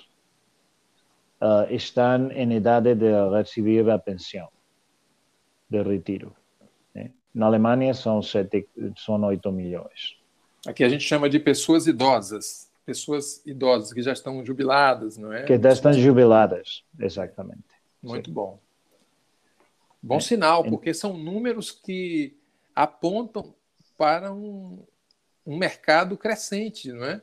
uh, 1.41 1.65
estão 1.69 2.31
em 2.31 2.53
idade 2.53 2.95
de 2.95 3.11
receber 3.29 3.89
a 3.89 3.97
pensão 3.97 4.47
de 5.67 5.81
retiro. 5.81 6.35
Né? 6.93 7.11
Na 7.33 7.47
Alemanha 7.47 7.93
são, 7.93 8.21
sete, 8.21 8.69
são 8.95 9.21
8 9.23 9.51
milhões. 9.51 10.17
Aqui 10.67 10.83
a 10.83 10.89
gente 10.89 11.03
chama 11.03 11.27
de 11.27 11.39
pessoas 11.39 11.87
idosas, 11.87 12.71
pessoas 12.85 13.41
idosas 13.45 13.91
que 13.91 14.01
já 14.01 14.13
estão 14.13 14.45
jubiladas, 14.45 15.17
não 15.17 15.33
é? 15.33 15.43
Que 15.43 15.59
já 15.59 15.69
estão 15.69 15.93
jubiladas, 15.93 16.83
exatamente. 16.99 17.63
Muito 18.01 18.29
Sim. 18.29 18.33
bom. 18.33 18.59
Bom 20.01 20.17
é. 20.17 20.21
sinal, 20.21 20.63
porque 20.63 20.93
são 20.93 21.17
números 21.17 21.71
que 21.71 22.37
apontam 22.75 23.55
para 23.97 24.31
um, 24.31 24.83
um 25.45 25.57
mercado 25.57 26.15
crescente, 26.15 26.91
não 26.91 27.03
é? 27.03 27.21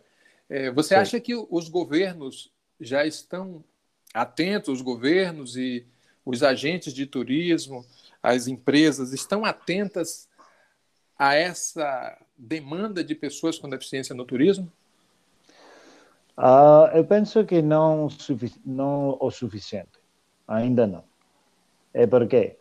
é 0.48 0.70
você 0.70 0.94
Sim. 0.94 1.00
acha 1.00 1.20
que 1.20 1.34
os 1.34 1.68
governos 1.68 2.50
já 2.80 3.06
estão 3.06 3.62
atentos, 4.12 4.74
os 4.74 4.82
governos 4.82 5.56
e 5.56 5.86
os 6.24 6.42
agentes 6.42 6.92
de 6.92 7.06
turismo, 7.06 7.86
as 8.22 8.48
empresas 8.48 9.12
estão 9.12 9.44
atentas 9.44 10.28
a 11.16 11.34
essa 11.34 12.18
demanda 12.36 13.04
de 13.04 13.14
pessoas 13.14 13.58
com 13.58 13.68
deficiência 13.68 14.14
no 14.14 14.24
turismo? 14.24 14.70
Uh, 16.38 16.88
eu 16.94 17.04
penso 17.04 17.44
que 17.44 17.60
não, 17.60 18.08
não 18.64 19.18
o 19.20 19.30
suficiente, 19.30 20.00
ainda 20.48 20.86
não. 20.86 21.04
É 21.92 22.06
porque 22.06 22.56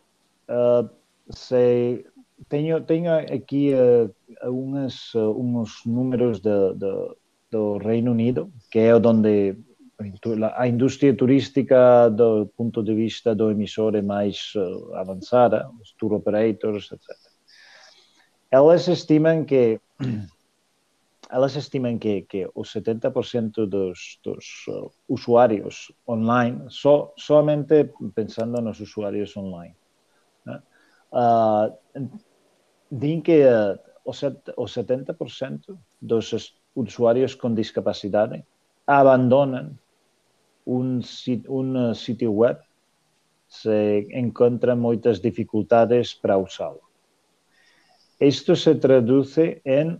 uh, 0.49 0.89
se 1.29 2.05
tenho, 2.49 2.81
tenho 2.81 3.13
aqui 3.13 3.73
uh, 3.73 4.13
alguns, 4.41 5.13
uh, 5.15 5.31
uns 5.31 5.85
números 5.85 6.41
de, 6.41 6.73
de, 6.73 7.15
do 7.49 7.77
Reino 7.77 8.11
Unido, 8.11 8.51
que 8.69 8.79
é 8.79 8.95
onde 8.95 9.55
a 10.55 10.67
indústria 10.67 11.15
turística 11.15 12.09
do 12.09 12.47
ponto 12.57 12.83
de 12.83 12.93
vista 12.93 13.35
do 13.35 13.51
emissor 13.51 13.95
é 13.95 14.01
mais 14.01 14.51
avançada, 14.95 15.69
os 15.79 15.91
tour 15.91 16.13
operators, 16.13 16.91
etc. 16.91 17.07
Elas 18.49 18.87
estimam 18.87 19.45
que 19.45 19.79
elas 21.31 21.55
estiman 21.55 21.97
que, 21.97 22.27
que 22.27 22.45
o 22.53 22.61
70% 22.61 23.65
dos, 23.65 24.19
dos 24.23 24.67
uh, 24.67 24.91
usuarios 25.07 25.93
online, 26.05 26.67
só, 26.67 27.13
somente 27.15 27.89
pensando 28.13 28.61
nos 28.61 28.79
usuários 28.79 29.35
online, 29.37 29.75
né? 30.45 30.61
uh, 31.11 31.71
din 32.91 33.23
que 33.23 33.47
uh, 33.47 33.79
o, 34.03 34.11
set, 34.11 34.35
o 34.57 34.67
70% 34.67 35.79
dos 36.01 36.59
usuarios 36.75 37.35
con 37.35 37.55
discapacidade 37.55 38.43
abandonan 38.85 39.79
un, 40.65 40.99
un 41.47 41.67
uh, 41.75 41.95
sitio 41.95 42.31
web 42.31 42.59
se 43.47 44.07
encontran 44.11 44.79
moitas 44.79 45.19
dificultades 45.19 46.15
para 46.15 46.39
usalo. 46.39 46.83
Isto 48.19 48.55
se 48.55 48.75
traduce 48.75 49.59
en 49.65 49.99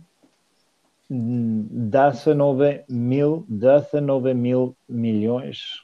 19 1.14 2.84
mil, 2.88 3.44
19 3.48 4.32
mil 4.32 4.74
millones 4.88 5.82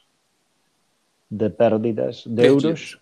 de 1.29 1.49
pérdidas 1.51 2.23
de 2.25 2.35
Perdido. 2.35 2.67
euros 2.69 2.99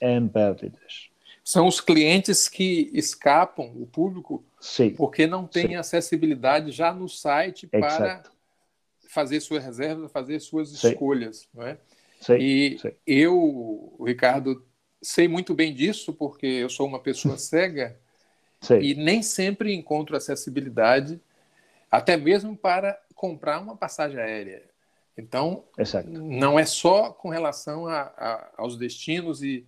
em 0.00 0.26
pérdidas. 0.28 1.08
São 1.44 1.68
os 1.68 1.80
clientes 1.80 2.48
que 2.48 2.90
escapam, 2.92 3.72
o 3.76 3.86
público, 3.86 4.44
Sim. 4.60 4.90
porque 4.90 5.26
não 5.26 5.46
tem 5.46 5.68
Sim. 5.68 5.76
acessibilidade 5.76 6.72
já 6.72 6.92
no 6.92 7.08
site 7.08 7.68
Exato. 7.72 7.96
para 7.96 8.22
fazer 9.08 9.40
suas 9.40 9.64
reservas, 9.64 10.10
fazer 10.10 10.40
suas 10.40 10.70
Sim. 10.70 10.88
escolhas, 10.88 11.48
não 11.54 11.64
é? 11.64 11.78
E 12.38 12.76
eu, 13.06 13.96
Ricardo, 14.04 14.66
sei 15.00 15.28
muito 15.28 15.54
bem 15.54 15.72
disso 15.72 16.12
porque 16.12 16.46
eu 16.46 16.68
sou 16.68 16.86
uma 16.86 16.98
pessoa 16.98 17.38
cega 17.38 17.96
e 18.80 18.94
nem 18.94 19.22
sempre 19.22 19.72
encontro 19.72 20.16
acessibilidade, 20.16 21.20
até 21.90 22.16
mesmo 22.16 22.56
para 22.56 23.00
comprar 23.14 23.60
uma 23.60 23.76
passagem 23.76 24.18
aérea. 24.18 24.62
Então, 25.16 25.64
Exato. 25.76 26.08
não 26.08 26.58
é 26.58 26.64
só 26.64 27.10
com 27.10 27.28
relação 27.28 27.86
a, 27.86 28.02
a, 28.02 28.50
aos 28.56 28.76
destinos 28.76 29.42
e, 29.42 29.66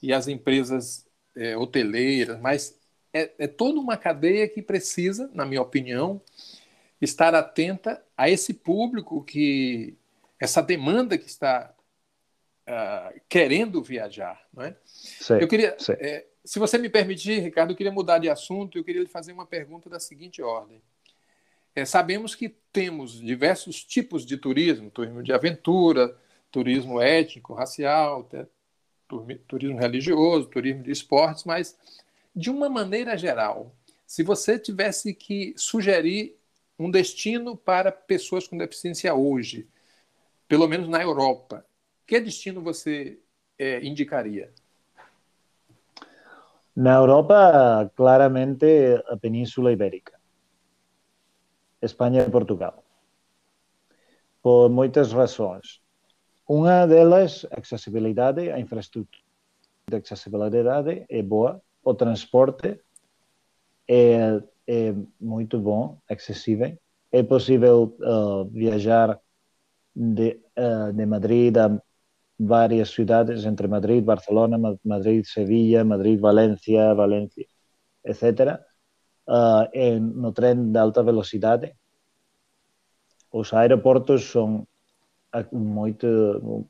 e 0.00 0.12
às 0.12 0.28
empresas 0.28 1.04
é, 1.36 1.56
hoteleiras, 1.56 2.40
mas 2.40 2.78
é, 3.12 3.32
é 3.38 3.46
toda 3.46 3.80
uma 3.80 3.96
cadeia 3.96 4.48
que 4.48 4.62
precisa, 4.62 5.28
na 5.34 5.44
minha 5.44 5.62
opinião, 5.62 6.20
estar 7.00 7.34
atenta 7.34 8.02
a 8.16 8.30
esse 8.30 8.54
público 8.54 9.22
que 9.24 9.96
essa 10.38 10.62
demanda 10.62 11.18
que 11.18 11.26
está 11.26 11.74
uh, 12.68 13.20
querendo 13.28 13.82
viajar, 13.82 14.40
não 14.52 14.64
é? 14.64 14.76
Sei, 14.84 15.42
eu 15.42 15.48
queria, 15.48 15.76
é, 15.98 16.26
se 16.44 16.58
você 16.58 16.76
me 16.76 16.88
permitir, 16.88 17.40
Ricardo, 17.40 17.70
eu 17.70 17.76
queria 17.76 17.92
mudar 17.92 18.18
de 18.18 18.28
assunto. 18.28 18.76
Eu 18.76 18.84
queria 18.84 19.00
lhe 19.00 19.08
fazer 19.08 19.32
uma 19.32 19.46
pergunta 19.46 19.88
da 19.88 19.98
seguinte 19.98 20.42
ordem. 20.42 20.82
É, 21.74 21.84
sabemos 21.84 22.34
que 22.34 22.48
temos 22.72 23.20
diversos 23.20 23.82
tipos 23.84 24.24
de 24.24 24.36
turismo: 24.36 24.90
turismo 24.90 25.22
de 25.22 25.32
aventura, 25.32 26.16
turismo 26.50 27.00
étnico, 27.00 27.54
racial, 27.54 28.28
turismo 29.48 29.78
religioso, 29.78 30.48
turismo 30.48 30.82
de 30.82 30.90
esportes, 30.90 31.44
mas 31.44 31.76
de 32.34 32.50
uma 32.50 32.68
maneira 32.68 33.16
geral, 33.16 33.74
se 34.06 34.22
você 34.22 34.58
tivesse 34.58 35.14
que 35.14 35.54
sugerir 35.56 36.36
um 36.78 36.90
destino 36.90 37.56
para 37.56 37.92
pessoas 37.92 38.46
com 38.46 38.56
deficiência 38.56 39.14
hoje, 39.14 39.68
pelo 40.48 40.68
menos 40.68 40.88
na 40.88 41.02
Europa, 41.02 41.64
que 42.06 42.20
destino 42.20 42.60
você 42.60 43.18
é, 43.58 43.84
indicaria? 43.84 44.52
Na 46.74 46.94
Europa, 46.94 47.90
claramente 47.94 48.66
a 49.06 49.16
Península 49.16 49.72
Ibérica, 49.72 50.13
España 51.84 52.24
e 52.24 52.30
Portugal. 52.30 52.82
Por 54.42 54.70
moitas 54.70 55.12
razóns. 55.12 55.84
Unha 56.48 56.84
delas, 56.84 57.48
accesibilidade, 57.48 58.52
a 58.52 58.60
infraestructura 58.60 59.24
de 59.88 59.96
accesibilidade 59.96 61.04
é 61.08 61.22
boa, 61.22 61.60
o 61.82 61.92
transporte 61.94 62.80
é, 63.88 64.40
é 64.66 64.94
muito 65.20 65.58
bom, 65.60 65.98
acessível. 66.08 66.76
É 67.12 67.22
possível 67.22 67.94
uh, 68.00 68.42
eh, 68.42 68.48
viajar 68.50 69.20
de, 69.94 70.40
uh, 70.58 70.92
de 70.92 71.06
Madrid 71.06 71.56
a 71.56 71.80
várias 72.38 72.90
cidades, 72.90 73.44
entre 73.44 73.68
Madrid, 73.68 74.02
Barcelona, 74.02 74.58
Madrid, 74.84 75.24
Sevilla, 75.24 75.84
Madrid, 75.84 76.18
Valência, 76.18 76.92
Valência, 76.94 77.46
etc. 78.04 78.58
uh, 79.28 79.68
em, 79.72 80.00
no 80.00 80.32
trem 80.32 80.72
de 80.72 80.78
alta 80.78 81.02
velocidade. 81.02 81.74
Os 83.32 83.52
aeroportos 83.52 84.24
são 84.30 84.66
muito. 85.52 86.66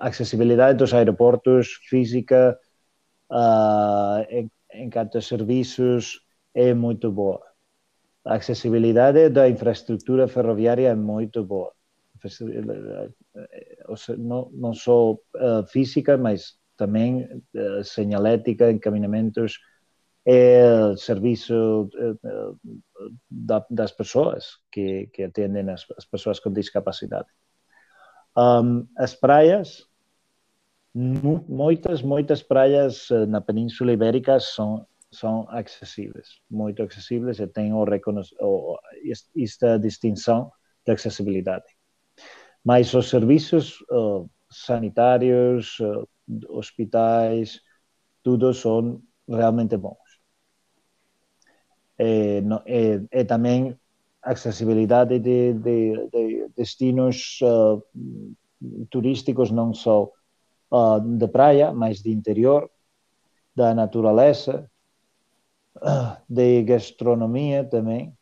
A 0.00 0.08
acessibilidade 0.08 0.78
dos 0.78 0.94
aeroportos, 0.94 1.74
física, 1.88 2.58
uh, 3.30 4.24
em, 4.28 4.50
em 4.72 4.90
quanto 4.90 5.18
a 5.18 5.20
serviços, 5.20 6.20
é 6.54 6.72
muito 6.72 7.12
boa. 7.12 7.40
A 8.24 8.36
acessibilidade 8.36 9.28
da 9.28 9.48
infraestrutura 9.48 10.26
ferroviária 10.26 10.88
é 10.88 10.94
muito 10.94 11.44
boa. 11.44 11.72
Não, 14.16 14.50
não 14.52 14.72
só 14.72 15.12
uh, 15.12 15.66
física, 15.68 16.16
mas 16.16 16.56
também 16.76 17.24
uh, 17.54 17.84
señalética, 17.84 18.70
encaminamentos, 18.70 19.58
é 20.26 20.94
serviço 20.96 21.90
uh, 21.94 22.58
da, 23.30 23.64
das 23.70 23.92
pessoas 23.92 24.58
que, 24.72 25.08
que 25.12 25.24
atendem 25.24 25.68
as, 25.70 25.86
as 25.96 26.04
pessoas 26.04 26.40
com 26.40 26.52
discapacidade. 26.52 27.28
Um, 28.36 28.86
as 28.96 29.14
praias, 29.14 29.86
muitas, 30.94 32.02
muitas 32.02 32.42
praias 32.42 33.08
na 33.28 33.40
Península 33.40 33.92
Ibérica 33.92 34.40
são 34.40 34.86
são 35.14 35.46
acessíveis, 35.48 36.40
muito 36.50 36.82
acessíveis 36.82 37.38
e 37.38 37.46
têm 37.46 37.72
o 37.72 37.84
o, 38.40 38.78
esta 39.36 39.78
distinção 39.78 40.50
de 40.84 40.92
acessibilidade. 40.92 41.64
Mas 42.64 42.92
os 42.94 43.08
serviços 43.08 43.80
uh, 43.90 44.28
sanitários, 44.50 45.78
uh, 45.80 46.08
hospitais, 46.48 47.60
tudo 48.22 48.52
são 48.52 49.02
realmente 49.28 49.76
bons. 49.76 50.03
eh, 51.98 52.40
no, 52.42 52.62
eh, 52.66 53.00
e 53.10 53.22
tamén 53.24 53.78
accesibilidade 54.24 55.20
de, 55.20 55.52
de, 55.54 56.08
de 56.08 56.48
destinos 56.56 57.38
uh, 57.44 57.76
turísticos 58.88 59.52
non 59.52 59.76
só 59.76 60.08
uh, 60.72 60.98
de 61.00 61.28
praia, 61.28 61.72
mas 61.72 62.00
de 62.00 62.10
interior, 62.10 62.70
da 63.54 63.74
natureza, 63.76 64.66
de 66.28 66.62
gastronomia 66.64 67.64
também. 67.64 68.16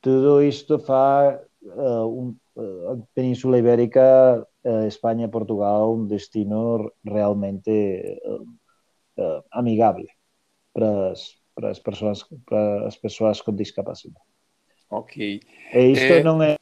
Tudo 0.00 0.42
isto 0.42 0.78
faz 0.78 1.38
uh, 1.62 1.80
eh, 1.80 2.04
um, 2.06 2.36
uh, 2.56 2.90
a 2.90 2.96
Península 3.14 3.58
Ibérica, 3.58 4.46
uh, 4.64 4.86
Espanha, 4.86 5.28
Portugal, 5.28 5.94
um 5.94 6.06
destino 6.06 6.90
realmente 7.04 8.18
amigável 9.52 10.06
para, 10.72 11.12
para 11.54 11.70
as 11.70 11.78
pessoas 11.78 12.24
para 12.46 12.86
as 12.86 12.96
pessoas 12.96 13.40
com 13.40 13.54
discapacidade. 13.54 14.24
Ok. 14.90 15.40
E 15.72 15.78
isto 15.92 16.04
é... 16.04 16.22
não 16.22 16.42
é 16.42 16.56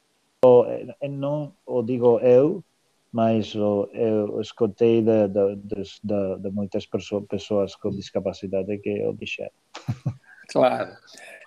não 1.07 1.55
o 1.65 1.83
digo 1.83 2.19
eu, 2.19 2.63
mas 3.11 3.53
eu 3.53 4.39
escutei 4.41 5.01
de, 5.01 5.27
de, 5.27 5.55
de, 5.55 6.39
de 6.39 6.49
muitas 6.49 6.87
pessoas 7.29 7.75
com 7.75 7.89
discapacidade 7.89 8.77
que 8.79 8.89
eu 8.89 9.13
disseram. 9.13 9.51
Claro. 10.51 10.97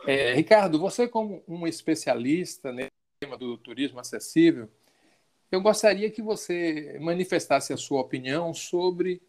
É, 0.06 0.32
Ricardo, 0.32 0.78
você 0.78 1.06
como 1.06 1.42
um 1.46 1.66
especialista 1.66 2.72
no 2.72 2.86
tema 3.20 3.36
do 3.36 3.58
turismo 3.58 4.00
acessível, 4.00 4.66
eu 5.52 5.60
gostaria 5.60 6.10
que 6.10 6.22
você 6.22 6.98
manifestasse 7.02 7.70
a 7.70 7.76
sua 7.76 8.00
opinião 8.00 8.54
sobre 8.54 9.20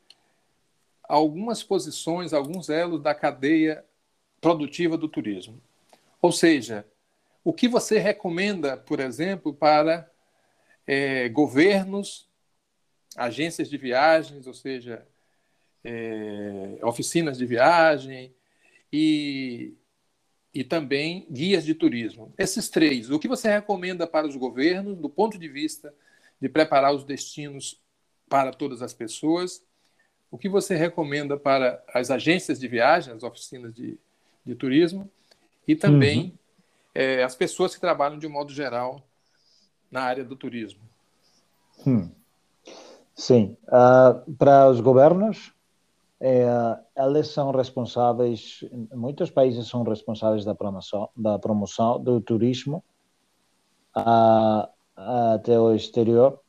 algumas 1.04 1.62
posições, 1.62 2.32
alguns 2.32 2.70
elos 2.70 3.02
da 3.02 3.14
cadeia 3.14 3.84
produtiva 4.46 4.96
do 4.96 5.10
turismo. 5.10 5.60
Ou 6.22 6.32
seja, 6.32 6.86
o 7.44 7.52
que 7.52 7.68
você 7.68 7.98
recomenda, 7.98 8.78
por 8.78 9.00
exemplo, 9.00 9.52
para 9.52 10.08
é, 10.86 11.28
governos, 11.30 12.30
agências 13.18 13.68
de 13.68 13.76
viagens, 13.76 14.46
ou 14.46 14.54
seja, 14.54 15.04
é, 15.84 16.78
oficinas 16.84 17.40
de 17.40 17.46
viagem 17.48 18.36
e, 18.94 19.74
e 20.54 20.64
também 20.64 21.26
guias 21.32 21.66
de 21.66 21.74
turismo. 21.74 22.32
Esses 22.38 22.70
três, 22.70 23.10
o 23.10 23.18
que 23.18 23.28
você 23.28 23.50
recomenda 23.50 24.06
para 24.06 24.28
os 24.28 24.36
governos, 24.36 24.96
do 24.96 25.10
ponto 25.10 25.40
de 25.40 25.48
vista 25.48 25.92
de 26.40 26.48
preparar 26.48 26.94
os 26.94 27.04
destinos 27.04 27.82
para 28.30 28.52
todas 28.54 28.84
as 28.84 28.94
pessoas? 28.94 29.66
O 30.30 30.38
que 30.38 30.48
você 30.48 30.76
recomenda 30.76 31.36
para 31.36 31.84
as 31.88 32.12
agências 32.12 32.60
de 32.60 32.68
viagem, 32.68 33.12
as 33.12 33.24
oficinas 33.24 33.74
de, 33.74 33.98
de 34.46 34.56
turismo 34.56 35.10
e 35.68 35.76
também 35.76 36.20
uhum. 36.20 36.32
é, 36.94 37.24
as 37.24 37.36
pessoas 37.36 37.74
que 37.74 37.82
trabalham 37.82 38.20
de 38.20 38.28
um 38.28 38.32
modo 38.32 38.54
geral 38.54 39.02
na 39.92 40.02
área 40.02 40.24
do 40.24 40.36
turismo? 40.36 40.82
Hum. 41.86 42.10
Sim, 43.16 43.56
uh, 43.68 44.34
para 44.36 44.70
os 44.70 44.82
governos, 44.82 45.54
é, 46.20 46.46
eles 46.98 47.28
são 47.28 47.52
responsáveis, 47.52 48.64
muitos 48.94 49.30
países 49.30 49.68
são 49.68 49.84
responsáveis 49.84 50.44
da 50.44 50.54
promoção, 50.54 51.10
da 51.16 51.40
promoção 51.40 52.02
do 52.02 52.20
turismo 52.20 52.84
uh, 53.96 54.68
até 54.96 55.60
o 55.60 55.74
exterior. 55.74 56.40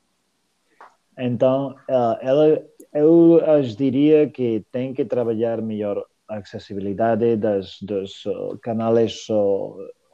Então, 1.19 1.77
uh, 1.89 2.17
ela, 2.21 2.65
eu 2.93 3.41
as 3.45 3.77
diria 3.77 4.29
que 4.29 4.65
tem 4.71 4.93
que 4.93 5.05
trabalhar 5.05 5.63
melhor 5.63 6.05
acessibilidade 6.29 7.37
das, 7.37 7.79
dos 7.83 8.25
canais 8.63 9.27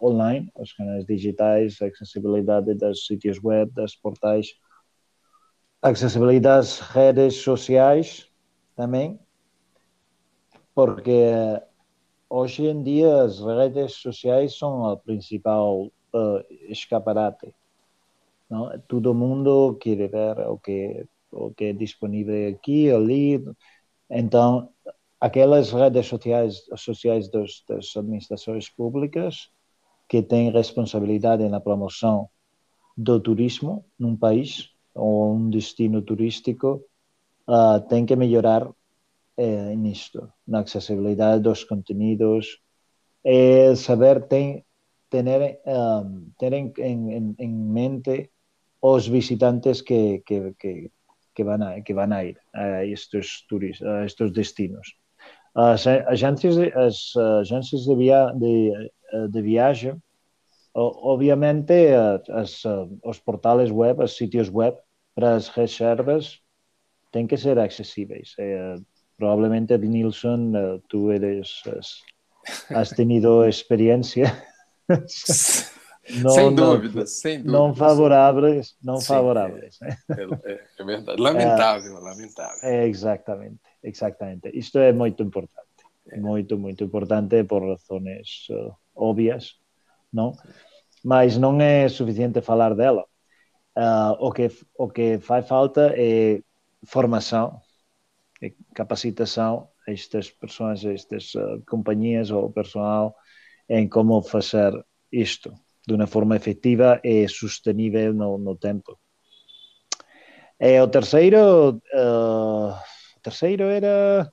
online, 0.01 0.51
os 0.57 0.73
canais 0.73 1.07
digitais, 1.07 1.81
acessibilidade 1.81 2.75
dos 2.75 3.07
sítios 3.07 3.43
web, 3.43 3.71
das 3.73 3.95
portais 3.95 4.55
acessibilidade 5.83 6.59
às 6.61 6.79
redes 6.79 7.37
sociais 7.37 8.29
também, 8.77 9.19
porque 10.75 11.61
hoje 12.31 12.67
em 12.67 12.83
dia 12.83 13.23
as 13.23 13.41
redes 13.41 13.95
sociais 13.95 14.57
são 14.57 14.87
a 14.87 14.97
principal 14.97 15.87
uh, 15.87 16.45
escaparate. 16.69 17.53
Não? 18.49 18.79
Todo 18.87 19.15
mundo 19.15 19.77
quer 19.81 20.09
ver 20.09 20.39
o 20.49 20.59
que, 20.59 21.05
o 21.33 21.53
que 21.53 21.65
é 21.65 21.73
disponível 21.73 22.55
aqui, 22.55 22.91
ali. 22.91 23.45
Então, 24.09 24.72
aquelas 25.23 25.71
redes 25.71 26.07
sociais, 26.07 26.65
sociais 26.77 27.29
dos, 27.29 27.63
das 27.69 27.97
administrações 27.97 28.69
públicas 28.69 29.53
que 30.09 30.21
têm 30.21 30.51
responsabilidade 30.51 31.49
na 31.49 31.61
promoção 31.61 32.29
do 32.97 33.21
turismo 33.21 33.85
num 33.97 34.17
país 34.17 34.71
ou 34.93 35.37
um 35.37 35.49
destino 35.49 36.03
turístico 36.03 36.85
uh, 37.47 38.05
que 38.05 38.17
melhorar 38.17 38.69
é, 39.37 39.77
nisto, 39.77 40.29
na 40.45 40.61
acessibilidade 40.61 41.41
dos 41.41 41.63
conteúdos, 41.65 42.61
saber 43.77 44.27
tem, 44.27 44.65
ter, 45.09 45.61
um, 45.65 46.33
ter 46.37 46.53
em, 46.53 46.73
em, 46.79 47.35
em, 47.39 47.49
mente 47.49 48.33
os 48.81 49.07
visitantes 49.07 49.83
que, 49.83 50.19
que, 50.27 50.53
que, 50.59 50.91
que, 51.33 51.43
a, 51.43 51.81
que 51.81 51.95
van 51.95 52.13
a 52.13 52.25
ir 52.25 52.39
a 52.53 52.85
estes, 52.85 53.47
turis, 53.49 53.81
a 53.83 54.05
estes 54.05 54.33
destinos. 54.33 55.02
As 55.55 55.87
agências, 55.87 56.57
as 56.75 57.17
agências 57.41 57.83
de, 57.83 57.95
via, 57.95 58.33
de, 58.35 58.91
de 59.31 59.43
viagem 59.43 60.01
obviamente, 60.75 61.73
as, 62.31 62.63
os 63.05 63.19
portales 63.19 63.71
web, 63.71 64.03
os 64.03 64.17
sitios 64.17 64.49
web 64.49 64.77
para 65.15 65.35
as 65.35 65.49
reservas 65.49 66.41
têm 67.11 67.27
que 67.27 67.37
ser 67.37 67.59
acessíveis. 67.59 68.35
É, 68.39 68.77
provavelmente, 69.17 69.77
Nilsson, 69.77 70.53
eh, 70.57 70.81
tu 70.89 71.13
eres, 71.13 71.63
has, 71.67 72.01
has 72.71 72.91
tenido 72.91 73.45
experiência. 73.49 74.25
Não, 76.17 76.31
sem 76.31 76.55
dúvida, 76.55 77.01
não, 77.01 77.07
sem 77.07 77.39
dúvida. 77.39 77.53
Não 77.53 77.75
favoráveis, 77.75 78.77
não 78.83 78.97
Sim, 78.97 79.07
favoráveis. 79.07 79.79
É, 79.83 80.53
é, 80.53 80.65
é, 80.79 80.85
verdade. 80.85 81.23
Lamentável, 81.23 81.97
é, 81.97 82.01
lamentável. 82.01 82.59
É, 82.63 82.89
exatamente, 82.89 83.61
Exactamente. 83.83 84.51
Isto 84.55 84.79
é 84.79 84.93
moito 84.93 85.23
importante. 85.23 85.83
Eh. 86.11 86.21
Moito, 86.21 86.59
moito 86.59 86.85
importante 86.85 87.45
por 87.45 87.63
razones 87.63 88.47
uh, 88.51 88.75
obvias, 88.95 89.59
non? 90.13 90.33
Mas 91.05 91.37
non 91.37 91.59
é 91.61 91.89
suficiente 91.89 92.41
falar 92.43 92.75
dela. 92.75 93.05
Uh, 93.75 94.15
o, 94.21 94.31
que, 94.31 94.51
o 94.79 94.87
que 94.91 95.19
fai 95.19 95.43
falta 95.43 95.95
é 95.97 96.43
formação, 96.85 97.61
é 98.41 98.53
capacitação 98.75 99.69
a 99.89 99.91
estas 99.91 100.31
pessoas, 100.31 100.85
a 100.85 100.93
estas 100.93 101.35
uh, 101.35 101.63
companhias 101.67 102.31
ou 102.31 102.53
personal 102.53 103.17
em 103.69 103.89
como 103.89 104.23
fazer 104.23 104.73
isto 105.11 105.53
de 105.87 105.95
uma 105.95 106.07
forma 106.07 106.37
efetiva 106.37 107.01
e 107.03 107.27
sustenível 107.27 108.15
no, 108.15 108.39
no 108.39 108.55
tempo. 108.55 108.99
E 110.61 110.81
o 110.81 110.87
terceiro, 110.87 111.83
uh, 111.93 112.75
terceiro 113.23 113.65
era 113.65 114.33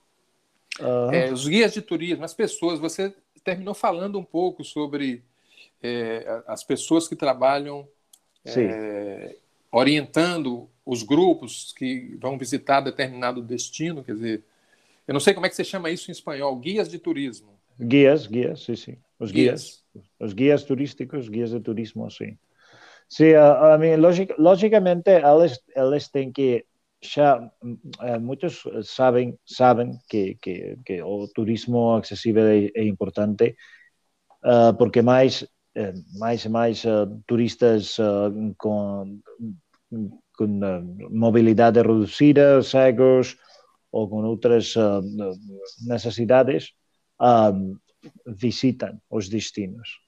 é, 1.12 1.32
os 1.32 1.48
guias 1.48 1.74
de 1.74 1.82
turismo, 1.82 2.24
as 2.24 2.34
pessoas. 2.34 2.80
Você 2.80 3.14
terminou 3.44 3.74
falando 3.74 4.18
um 4.18 4.24
pouco 4.24 4.64
sobre 4.64 5.24
é, 5.82 6.42
as 6.48 6.64
pessoas 6.64 7.08
que 7.08 7.16
trabalham 7.16 7.88
é, 8.46 9.36
orientando 9.72 10.70
os 10.86 11.04
grupos 11.04 11.74
que 11.78 12.18
vão 12.20 12.38
visitar 12.38 12.82
determinado 12.82 13.42
destino, 13.42 14.04
quer 14.04 14.14
dizer, 14.14 14.44
eu 15.08 15.14
não 15.14 15.20
sei 15.20 15.34
como 15.34 15.46
é 15.46 15.50
que 15.50 15.56
você 15.56 15.64
chama 15.64 15.90
isso 15.90 16.10
em 16.10 16.12
espanhol, 16.12 16.56
guias 16.56 16.90
de 16.90 16.98
turismo. 16.98 17.60
Guias, 17.80 18.28
guias, 18.28 18.62
sim, 18.62 18.76
sim. 18.76 18.98
Os 19.20 19.32
guias, 19.32 19.84
guias 19.94 20.10
os 20.20 20.34
guias 20.34 20.64
turísticos, 20.64 21.30
guias 21.30 21.52
de 21.52 21.60
turismo, 21.60 22.10
sim. 22.12 22.38
Sim, 23.08 23.34
a, 23.34 23.74
a 23.74 23.78
mim, 23.78 23.96
logic, 23.96 24.34
logicamente, 24.38 25.10
elas, 25.10 25.60
elas 25.74 26.08
têm 26.08 26.32
que 26.32 26.66
xa 27.02 27.40
mm, 27.64 27.78
eh, 28.04 28.20
moitos 28.20 28.64
saben 28.84 29.40
saben 29.46 30.00
que, 30.10 30.36
que, 30.42 30.78
que 30.86 31.02
o 31.04 31.28
turismo 31.34 31.96
accesible 31.96 32.72
é, 32.76 32.82
é 32.82 32.84
importante 32.86 33.56
eh, 34.44 34.72
porque 34.78 35.02
máis 35.02 35.46
eh, 35.76 35.94
máis 36.20 36.46
e 36.46 36.50
máis 36.50 36.84
eh, 36.86 37.06
turistas 37.28 37.98
eh, 38.00 38.54
con 38.58 39.24
con 40.38 40.64
eh, 40.64 40.82
mobilidade 41.12 41.84
reducida, 41.84 42.62
cegos 42.64 43.38
ou 43.92 44.08
con 44.10 44.24
outras 44.26 44.76
eh, 44.76 45.02
necesidades 45.88 46.76
eh, 47.22 47.54
visitan 48.26 49.02
os 49.10 49.28
destinos. 49.30 50.00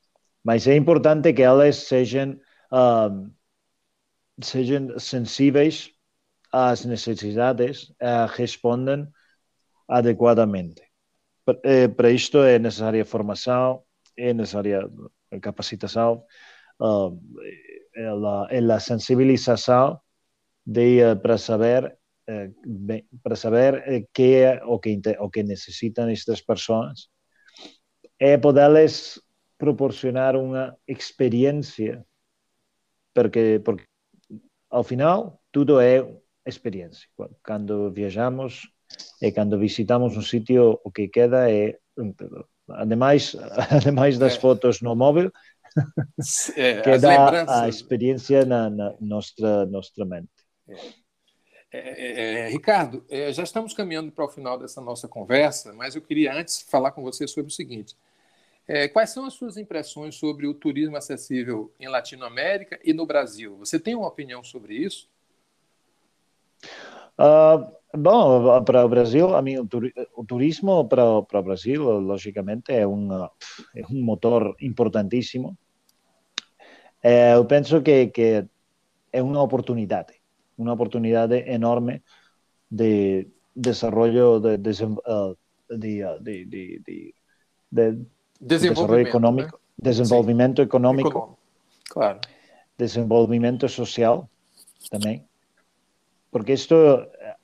Mas 0.43 0.67
é 0.67 0.75
importante 0.75 1.33
que 1.33 1.43
elas 1.43 1.75
sejam 1.87 2.39
eh, 2.73 3.11
sejam 4.41 4.97
sensíveis 4.99 5.90
às 6.51 6.85
necessidades, 6.85 7.89
uh, 8.01 8.27
respondam 8.35 9.07
adequadamente. 9.87 10.81
Para 11.97 12.11
isto 12.11 12.39
é 12.39 12.59
necessária 12.59 13.05
formação, 13.05 13.83
é 14.17 14.33
necessária 14.33 14.89
capacitação, 15.41 16.23
uh, 16.79 17.19
ela, 17.95 18.47
ela 18.51 18.79
sensibilização 18.79 19.99
de, 20.65 21.15
para 21.21 21.37
saber 21.37 21.97
para 23.23 23.35
saber 23.35 24.07
que 24.13 24.35
é 24.35 24.63
o 24.63 24.79
que 24.79 25.01
o 25.19 25.29
que 25.29 25.43
necessitam 25.43 26.07
estas 26.07 26.39
pessoas 26.39 27.09
é 28.19 28.37
poderles 28.37 29.19
proporcionar 29.57 30.35
uma 30.35 30.77
experiência 30.87 32.05
porque 33.13 33.59
porque 33.65 33.85
ao 34.69 34.83
final 34.83 35.41
tudo 35.51 35.79
é 35.79 36.01
experiência. 36.45 37.07
Quando 37.43 37.91
viajamos 37.91 38.69
e 39.21 39.31
quando 39.31 39.57
visitamos 39.57 40.17
um 40.17 40.21
sítio, 40.21 40.79
o 40.83 40.91
que 40.91 41.07
queda 41.07 41.49
é, 41.51 41.77
ademais, 42.69 43.35
ademais 43.69 44.17
das 44.17 44.35
é. 44.35 44.39
fotos 44.39 44.81
no 44.81 44.95
móvel, 44.95 45.31
é, 46.55 46.81
queda 46.81 47.63
a 47.63 47.69
experiência 47.69 48.45
na, 48.45 48.69
na 48.69 48.95
nossa, 48.99 49.65
nossa 49.67 50.05
mente. 50.05 50.29
É, 51.73 52.43
é, 52.43 52.49
Ricardo, 52.49 53.05
já 53.31 53.43
estamos 53.43 53.73
caminhando 53.73 54.11
para 54.11 54.25
o 54.25 54.29
final 54.29 54.57
dessa 54.57 54.81
nossa 54.81 55.07
conversa, 55.07 55.71
mas 55.73 55.95
eu 55.95 56.01
queria 56.01 56.33
antes 56.33 56.61
falar 56.61 56.91
com 56.91 57.01
você 57.01 57.27
sobre 57.27 57.51
o 57.51 57.55
seguinte. 57.55 57.95
Quais 58.93 59.09
são 59.09 59.25
as 59.25 59.33
suas 59.33 59.57
impressões 59.57 60.15
sobre 60.15 60.47
o 60.47 60.53
turismo 60.53 60.95
acessível 60.95 61.73
em 61.77 61.89
Latinoamérica 61.89 62.79
e 62.85 62.93
no 62.93 63.05
Brasil? 63.05 63.57
Você 63.57 63.77
tem 63.77 63.95
uma 63.95 64.07
opinião 64.07 64.41
sobre 64.43 64.75
isso? 64.75 65.09
Uh, 67.19 67.71
bom, 67.97 68.63
para 68.63 68.85
o 68.85 68.89
Brasil, 68.89 69.35
a 69.35 69.41
mim, 69.41 69.57
o, 69.57 70.25
turismo 70.25 70.87
para, 70.87 71.21
para 71.23 71.39
o 71.39 71.43
Brasil, 71.43 71.83
logicamente, 71.99 72.71
é, 72.71 72.85
uma, 72.85 73.31
é 73.75 73.83
um 73.89 74.03
motor 74.03 74.55
importantíssimo. 74.61 75.57
É, 77.03 77.33
eu 77.35 77.45
penso 77.45 77.81
que, 77.81 78.07
que 78.07 78.45
é 79.11 79.21
uma 79.21 79.41
oportunidade, 79.41 80.13
uma 80.57 80.73
oportunidade 80.73 81.35
enorme 81.47 82.03
de 82.69 83.27
desenvolvimento 83.55 85.37
de, 85.69 86.03
de, 86.21 86.45
de, 86.45 86.81
de, 86.85 87.15
de 87.71 88.05
desenvolvimento 88.39 89.07
econômico, 89.07 89.53
né? 89.53 89.59
desenvolvimento 89.81 90.57
Sim. 90.57 90.63
econômico, 90.63 91.09
econômico, 91.09 91.39
claro. 91.89 92.19
desenvolvimento 92.77 93.67
social 93.69 94.29
também, 94.89 95.25
porque 96.31 96.53
isto, 96.53 96.75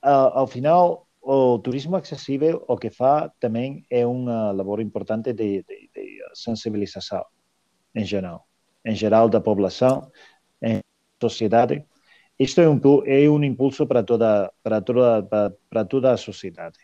ao 0.02 0.47
final, 0.47 1.08
o 1.21 1.60
turismo 1.60 1.97
acessível 1.97 2.63
o 2.67 2.78
que 2.78 2.89
faz 2.89 3.30
também 3.39 3.86
é 3.89 4.06
uma 4.08 4.52
labor 4.52 4.80
importante 4.80 5.34
de, 5.34 5.62
de, 5.63 5.89
de 5.93 6.21
sensibilização 6.34 7.26
em 7.93 8.06
geral, 8.06 8.47
em 8.86 8.95
geral 8.95 9.28
da 9.28 9.41
população, 9.41 10.10
em 10.62 10.80
sociedade. 11.21 11.84
Isto 12.39 12.62
é 12.62 12.69
um, 12.69 12.80
é 13.06 13.30
um 13.30 13.43
impulso 13.43 13.86
para 13.86 14.04
toda, 14.04 14.52
para 14.63 14.80
toda, 14.82 15.23
para, 15.23 15.54
para 15.69 15.84
toda 15.84 16.13
a 16.13 16.17
sociedade, 16.17 16.80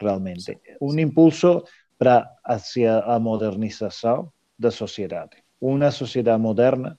realmente. 0.00 0.58
Um 0.80 0.98
impulso 0.98 1.62
para 1.96 2.28
hacia 2.44 2.98
a 2.98 3.20
modernização 3.20 4.32
da 4.58 4.70
sociedade. 4.70 5.36
Uma 5.60 5.90
sociedade 5.90 6.42
moderna 6.42 6.98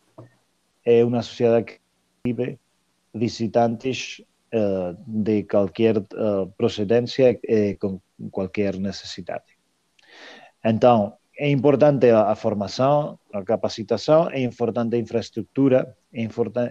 é 0.85 1.03
uma 1.03 1.21
sociedade 1.21 1.65
que 1.65 1.79
recebe 2.25 2.59
visitantes 3.13 4.23
uh, 4.55 4.95
de 5.05 5.43
qualquer 5.43 5.97
uh, 5.97 6.47
procedência 6.57 7.37
e 7.43 7.75
com 7.75 7.99
qualquer 8.31 8.77
necessidade. 8.77 9.55
Então, 10.63 11.13
é 11.37 11.49
importante 11.49 12.09
a, 12.09 12.33
formação, 12.35 13.19
a 13.33 13.43
capacitação, 13.43 14.29
é 14.29 14.41
importante 14.41 14.95
a 14.95 14.99
infraestrutura, 14.99 15.95
é 16.13 16.21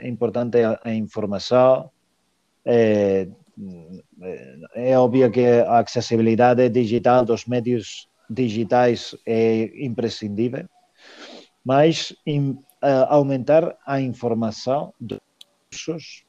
importante 0.08 0.58
a, 0.82 0.94
informação, 0.94 1.90
é, 2.64 3.28
é 4.74 4.98
óbvio 4.98 5.30
que 5.30 5.44
a 5.46 5.80
acessibilidade 5.80 6.68
digital 6.70 7.24
dos 7.24 7.44
meios 7.44 8.08
digitais 8.28 9.14
é 9.26 9.70
imprescindível, 9.84 10.66
mas 11.62 12.10
uh, 12.26 13.04
aumentar 13.08 13.76
a 13.86 14.00
informação 14.00 14.94
dos 14.98 15.20
recursos, 15.70 16.23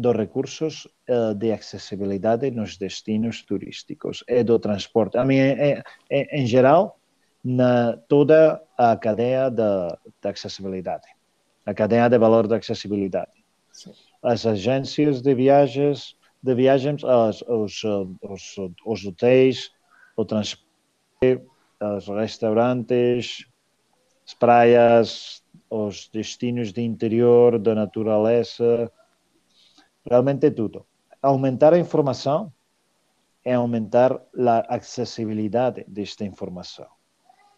dos 0.00 0.16
recursos 0.16 0.86
uh, 1.08 1.34
de 1.34 1.52
acessibilidade 1.52 2.50
nos 2.50 2.76
destinos 2.76 3.42
turísticos 3.42 4.24
e 4.26 4.42
do 4.42 4.58
transporte. 4.58 5.18
A 5.18 5.24
mim, 5.24 5.38
é, 5.38 5.82
em 6.10 6.46
geral, 6.46 6.98
na 7.44 7.96
toda 8.08 8.62
a 8.76 8.96
cadeia 8.96 9.50
da, 9.50 9.98
da 10.22 10.30
acessibilidade, 10.30 11.06
a 11.66 11.74
cadeia 11.74 12.08
de 12.08 12.18
valor 12.18 12.46
da 12.46 12.56
acessibilidade. 12.56 13.32
Sim. 13.72 13.92
As 14.22 14.46
agências 14.46 15.22
de 15.22 15.34
viagens, 15.34 16.16
de 16.42 16.54
viagens, 16.54 17.02
os, 17.04 17.42
os, 17.42 17.84
os, 18.22 18.56
os 18.84 19.06
hotéis, 19.06 19.70
o 20.16 20.24
transporte 20.24 20.70
os 21.80 22.08
restaurantes, 22.08 23.46
as 24.26 24.34
praias, 24.34 25.42
os 25.68 26.08
destinos 26.08 26.72
de 26.72 26.82
interior, 26.82 27.58
da 27.58 27.74
natureza, 27.74 28.90
realmente 30.08 30.50
tudo. 30.50 30.86
Aumentar 31.22 31.74
a 31.74 31.78
informação 31.78 32.52
é 33.44 33.54
aumentar 33.54 34.12
a 34.12 34.76
acessibilidade 34.76 35.84
desta 35.88 36.24
informação 36.24 36.86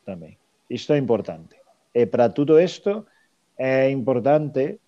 também. 0.04 0.38
Isto 0.68 0.92
é 0.92 0.98
importante. 0.98 1.56
E 1.94 2.06
para 2.06 2.28
tudo 2.28 2.58
isto 2.58 3.06
é 3.58 3.90
importante 3.90 4.80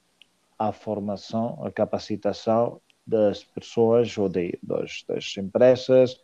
a 0.58 0.72
formação, 0.72 1.64
a 1.64 1.70
capacitação 1.70 2.80
das 3.06 3.44
pessoas 3.44 4.16
ou 4.16 4.28
de, 4.28 4.58
das, 4.62 5.04
das 5.06 5.36
empresas, 5.36 6.20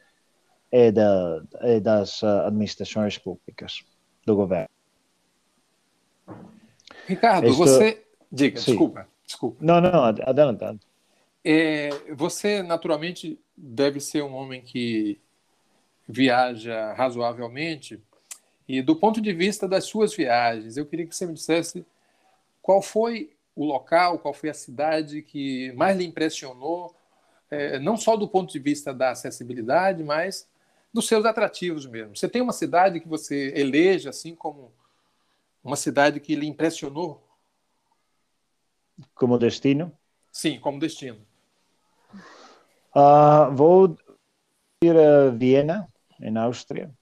é, 0.72 0.90
da, 0.90 1.42
é 1.60 1.80
das 1.80 2.22
ah, 2.22 2.46
administrações 2.46 3.18
públicas, 3.18 3.84
do 4.24 4.34
governo. 4.36 4.68
Ricardo, 7.06 7.48
Isto... 7.48 7.58
você. 7.58 8.06
Diga, 8.32 8.60
Sim. 8.60 8.70
desculpa, 8.70 9.08
desculpa. 9.26 9.56
Não, 9.60 9.80
não, 9.80 10.04
adelante. 10.04 10.64
É, 11.44 11.90
você, 12.14 12.62
naturalmente, 12.62 13.38
deve 13.56 14.00
ser 14.00 14.22
um 14.22 14.34
homem 14.34 14.60
que 14.60 15.20
viaja 16.08 16.92
razoavelmente. 16.94 18.02
E 18.68 18.82
do 18.82 18.96
ponto 18.96 19.20
de 19.20 19.32
vista 19.32 19.66
das 19.66 19.84
suas 19.84 20.14
viagens, 20.14 20.76
eu 20.76 20.86
queria 20.86 21.06
que 21.06 21.14
você 21.14 21.26
me 21.26 21.34
dissesse 21.34 21.84
qual 22.60 22.82
foi 22.82 23.34
o 23.54 23.64
local, 23.64 24.18
qual 24.18 24.34
foi 24.34 24.50
a 24.50 24.54
cidade 24.54 25.22
que 25.22 25.72
mais 25.72 25.96
lhe 25.96 26.04
impressionou, 26.04 26.94
é, 27.50 27.78
não 27.78 27.96
só 27.96 28.16
do 28.16 28.28
ponto 28.28 28.52
de 28.52 28.58
vista 28.58 28.94
da 28.94 29.10
acessibilidade, 29.10 30.04
mas 30.04 30.48
dos 30.92 31.06
seus 31.06 31.24
atrativos 31.24 31.86
mesmo. 31.86 32.16
Você 32.16 32.28
tem 32.28 32.42
uma 32.42 32.52
cidade 32.52 33.00
que 33.00 33.08
você 33.08 33.52
eleja 33.56 34.10
assim 34.10 34.34
como 34.34 34.72
uma 35.62 35.76
cidade 35.76 36.20
que 36.20 36.34
lhe 36.34 36.46
impressionou? 36.46 37.26
Como 39.14 39.38
destino? 39.38 39.92
Sim, 40.30 40.58
como 40.60 40.78
destino. 40.78 41.29
Uh, 42.94 43.54
vou 43.54 43.96
ir 44.82 44.96
a 44.96 45.30
Viena, 45.30 45.88
em 46.20 46.36
Áustria, 46.36 46.92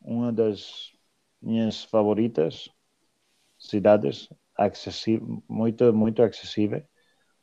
uma 0.00 0.32
das 0.32 0.92
minhas 1.40 1.84
favoritas 1.84 2.70
cidades, 3.58 4.28
acessível, 4.56 5.42
muito, 5.48 5.92
muito 5.92 6.22
acessível. 6.22 6.82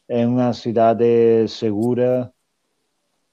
É 0.08 0.25
uma 0.25 0.51
cidade 0.53 1.47
segura, 1.47 2.34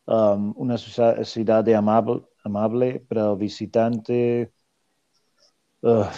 um, 0.06 0.50
uma 0.52 0.76
cidade 1.24 1.72
amável, 1.72 2.28
amável 2.44 3.00
para 3.08 3.32
o 3.32 3.36
visitante, 3.36 4.50
uh, 5.82 6.10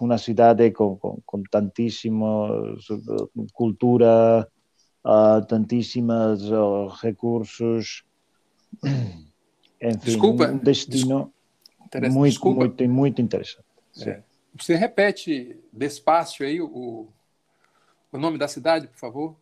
uma 0.00 0.16
cidade 0.18 0.70
com, 0.70 0.96
com, 0.96 1.20
com 1.26 1.42
tantíssima 1.50 2.48
uh, 2.72 3.46
cultura, 3.52 4.50
uh, 5.04 5.44
tantíssimos 5.46 6.50
uh, 6.50 6.88
recursos, 7.00 8.04
enfim, 9.80 9.98
desculpa, 9.98 10.48
um 10.48 10.58
destino 10.58 11.32
muito, 12.10 12.30
desculpa. 12.30 12.60
muito, 12.60 12.88
muito 12.88 13.22
interessante. 13.22 13.64
É. 14.02 14.22
Você 14.56 14.74
repete 14.74 15.60
despacio 15.72 16.46
aí 16.46 16.60
o, 16.60 17.08
o 18.10 18.18
nome 18.18 18.38
da 18.38 18.48
cidade, 18.48 18.86
por 18.86 18.96
favor? 18.96 19.36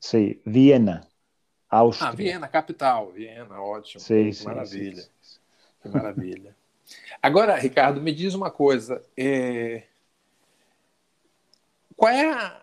Sim, 0.00 0.36
Viena. 0.44 1.06
Áustria. 1.70 2.10
Ah, 2.10 2.12
Viena, 2.12 2.48
capital. 2.48 3.12
Viena, 3.12 3.60
ótimo. 3.60 4.00
Sim, 4.00 4.26
que 4.26 4.32
sim, 4.34 4.44
maravilha. 4.44 5.02
Sim. 5.02 5.38
Que 5.80 5.88
maravilha. 5.88 6.56
Agora, 7.22 7.56
Ricardo, 7.56 8.00
me 8.00 8.12
diz 8.12 8.34
uma 8.34 8.50
coisa. 8.50 9.02
É... 9.16 9.84
Qual 11.96 12.12
é 12.12 12.30
a, 12.30 12.61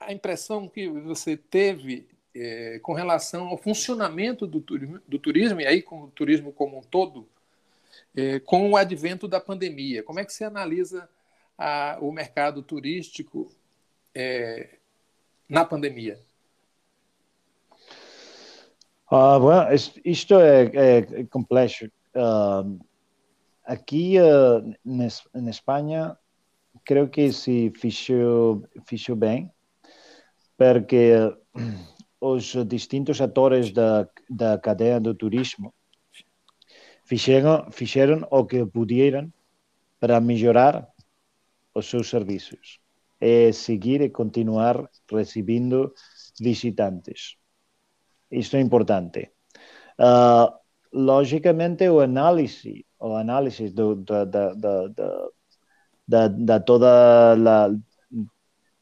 a, 0.00 0.12
impressão 0.12 0.68
que 0.68 0.88
você 0.88 1.36
teve 1.36 2.08
é, 2.34 2.78
com 2.82 2.92
relação 2.92 3.48
ao 3.48 3.56
funcionamento 3.56 4.46
do 4.46 4.60
turismo, 4.60 5.00
do 5.06 5.18
turismo, 5.18 5.60
e 5.60 5.66
aí 5.66 5.82
com 5.82 6.02
o 6.02 6.10
turismo 6.10 6.52
como 6.52 6.78
um 6.78 6.82
todo, 6.82 7.28
é, 8.14 8.40
com 8.40 8.70
o 8.70 8.76
advento 8.76 9.26
da 9.26 9.40
pandemia? 9.40 10.02
Como 10.02 10.20
é 10.20 10.24
que 10.24 10.32
você 10.32 10.44
analisa 10.44 11.08
a, 11.56 11.98
o 12.00 12.12
mercado 12.12 12.62
turístico 12.62 13.50
é, 14.14 14.76
na 15.48 15.64
pandemia? 15.64 16.18
Uh, 19.10 19.72
isto 20.04 20.34
é, 20.40 20.64
é 20.64 21.24
complexo. 21.24 21.86
Uh, 22.14 22.78
aqui 23.64 24.16
uh, 24.18 24.74
na 24.84 25.50
Espanha, 25.50 26.18
creio 26.84 27.08
que 27.08 27.32
se 27.32 27.72
fechou, 27.76 28.64
fechou 28.84 29.14
bem, 29.14 29.50
porque 30.56 31.12
eh, 31.12 31.36
os 32.20 32.56
distintos 32.66 33.20
actores 33.20 33.72
da, 33.72 34.08
da 34.28 34.58
cadeia 34.58 35.00
do 35.00 35.14
turismo 35.14 35.74
fixeron, 37.04 37.70
fixeron 37.70 38.26
o 38.30 38.46
que 38.46 38.66
pudieran 38.66 39.32
para 40.00 40.20
mellorar 40.20 40.88
os 41.72 41.86
seus 41.86 42.08
servizos 42.08 42.80
e 43.20 43.52
seguir 43.52 44.00
e 44.02 44.10
continuar 44.10 44.90
recibindo 45.08 45.94
visitantes. 46.40 47.36
Isto 48.30 48.56
é 48.56 48.60
importante. 48.60 49.32
Ah, 49.98 50.50
uh, 50.50 50.66
lógicamente, 50.92 51.88
o 51.88 52.00
análise, 52.00 52.84
o 52.98 53.16
análise 53.16 53.70
do, 53.70 53.96
da, 53.96 54.24
da, 54.24 54.52
da, 54.54 54.88
da, 56.06 56.28
da 56.28 56.60
toda 56.60 57.32
a 57.32 57.70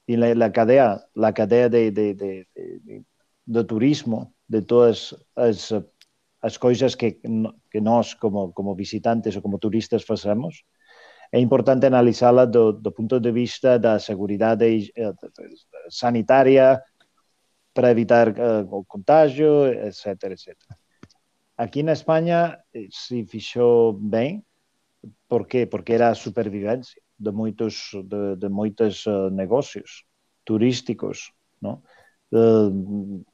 la, 0.07 0.35
la 0.35 0.51
cadeia, 0.51 1.01
la 1.15 1.33
cadeia 1.33 1.69
de, 1.69 1.91
de, 1.91 2.15
de, 2.15 2.47
de, 2.55 3.05
do 3.47 3.65
turismo, 3.65 4.35
de 4.47 4.63
todas 4.63 5.15
as, 5.35 5.73
as 6.41 6.59
coisas 6.59 6.95
que, 6.95 7.21
que 7.71 7.81
nós, 7.81 8.15
como, 8.15 8.53
como 8.53 8.75
visitantes 8.75 9.35
ou 9.37 9.43
como 9.43 9.59
turistas, 9.59 10.03
fazemos, 10.05 10.65
é 11.33 11.41
importante 11.41 11.87
analisá-la 11.87 12.45
do, 12.45 12.73
do 12.73 12.93
ponto 12.93 13.19
de 13.19 13.33
vista 13.33 13.79
da 13.79 13.99
segurança 13.99 14.57
eh, 14.63 15.13
sanitária 15.89 16.81
para 17.73 17.91
evitar 17.91 18.29
uh, 18.29 18.69
o 18.71 18.85
contágio, 18.85 19.67
etc, 19.67 20.31
etc. 20.31 20.55
Aqui 21.57 21.83
na 21.83 21.93
Espanha 21.93 22.59
eh, 22.73 22.87
se 22.91 23.25
fixou 23.27 23.95
bem, 23.95 24.45
por 25.29 25.47
quê? 25.47 25.67
Porque 25.67 25.95
era 25.95 26.11
a 26.11 26.15
supervivência 26.15 27.04
de 27.17 27.33
moitos 27.33 27.91
de, 27.93 28.37
de 28.37 28.49
moitas 28.49 29.07
uh, 29.07 29.31
negocios 29.31 30.05
turísticos, 30.45 31.33
¿no? 31.61 31.83
Uh, 32.31 33.25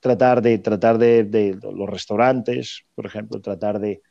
tratar 0.00 0.42
de 0.42 0.58
tratar 0.58 0.98
de, 0.98 1.24
de, 1.24 1.54
de, 1.56 1.72
los 1.72 1.88
restaurantes, 1.88 2.84
por 2.94 3.06
ejemplo, 3.06 3.40
tratar 3.40 3.80
de, 3.80 4.02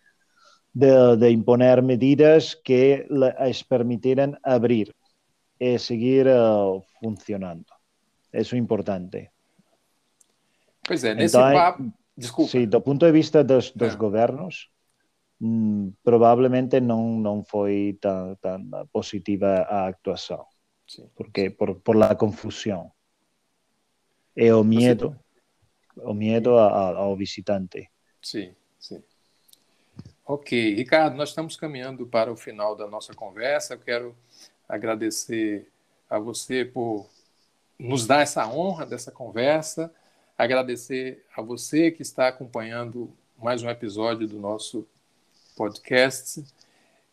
de 0.73 1.17
de 1.17 1.29
imponer 1.31 1.81
medidas 1.81 2.59
que 2.63 3.07
les 3.09 3.63
permitieran 3.63 4.38
abrir 4.43 4.93
y 5.59 5.77
seguir 5.79 6.27
uh, 6.27 6.81
funcionando. 6.99 7.71
Eso 8.31 8.55
es 8.55 8.59
importante. 8.59 9.31
Pois 10.86 11.03
é, 11.03 11.13
nesse 11.13 11.38
então, 11.38 11.53
papo... 11.53 11.93
Desculpa. 12.15 12.51
Sim, 12.51 12.67
do 12.67 12.81
ponto 12.81 13.05
de 13.05 13.12
vista 13.12 13.43
dos, 13.43 13.71
dos 13.71 13.91
ah. 13.91 13.95
é. 13.95 13.97
governos, 13.97 14.69
provavelmente 16.03 16.79
não, 16.79 17.19
não 17.19 17.43
foi 17.43 17.97
tão, 17.99 18.36
tão 18.36 18.88
positiva 18.91 19.47
a 19.47 19.88
actuação. 19.88 20.45
Sim. 20.88 21.10
Porque, 21.15 21.49
por, 21.49 21.75
por 21.75 21.95
la 21.95 22.15
confusão. 22.15 22.91
E 24.36 24.51
o 24.51 24.63
medo, 24.63 25.17
o 25.97 26.13
medo 26.13 26.58
ao 26.58 27.15
visitante. 27.15 27.89
Sim, 28.21 28.53
sim. 28.79 29.03
Ok, 30.25 30.75
Ricardo, 30.75 31.15
nós 31.15 31.29
estamos 31.29 31.56
caminhando 31.56 32.08
para 32.08 32.32
o 32.32 32.36
final 32.36 32.75
da 32.75 32.88
nossa 32.88 33.13
conversa. 33.13 33.73
Eu 33.73 33.79
quero 33.79 34.15
agradecer 34.67 35.67
a 36.10 36.17
você 36.17 36.63
por 36.63 37.10
nos 37.77 38.08
dar 38.08 38.21
essa 38.21 38.47
honra 38.47 38.86
dessa 38.86 39.12
conversa, 39.12 39.93
agradecer 40.38 41.25
a 41.36 41.41
você 41.41 41.91
que 41.91 42.01
está 42.01 42.27
acompanhando 42.27 43.12
mais 43.38 43.62
um 43.62 43.69
episódio 43.69 44.27
do 44.27 44.39
nosso 44.39 44.88
podcast. 45.55 46.43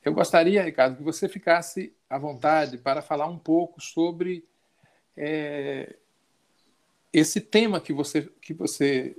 Eu 0.04 0.14
gostaria, 0.14 0.62
Ricardo, 0.62 0.96
que 0.96 1.02
você 1.02 1.28
ficasse 1.28 1.92
à 2.08 2.18
vontade 2.18 2.78
para 2.78 3.02
falar 3.02 3.26
um 3.26 3.38
pouco 3.38 3.80
sobre 3.80 4.44
é, 5.16 5.96
esse 7.12 7.40
tema 7.40 7.80
que 7.80 7.92
você, 7.92 8.28
que 8.40 8.54
você 8.54 9.16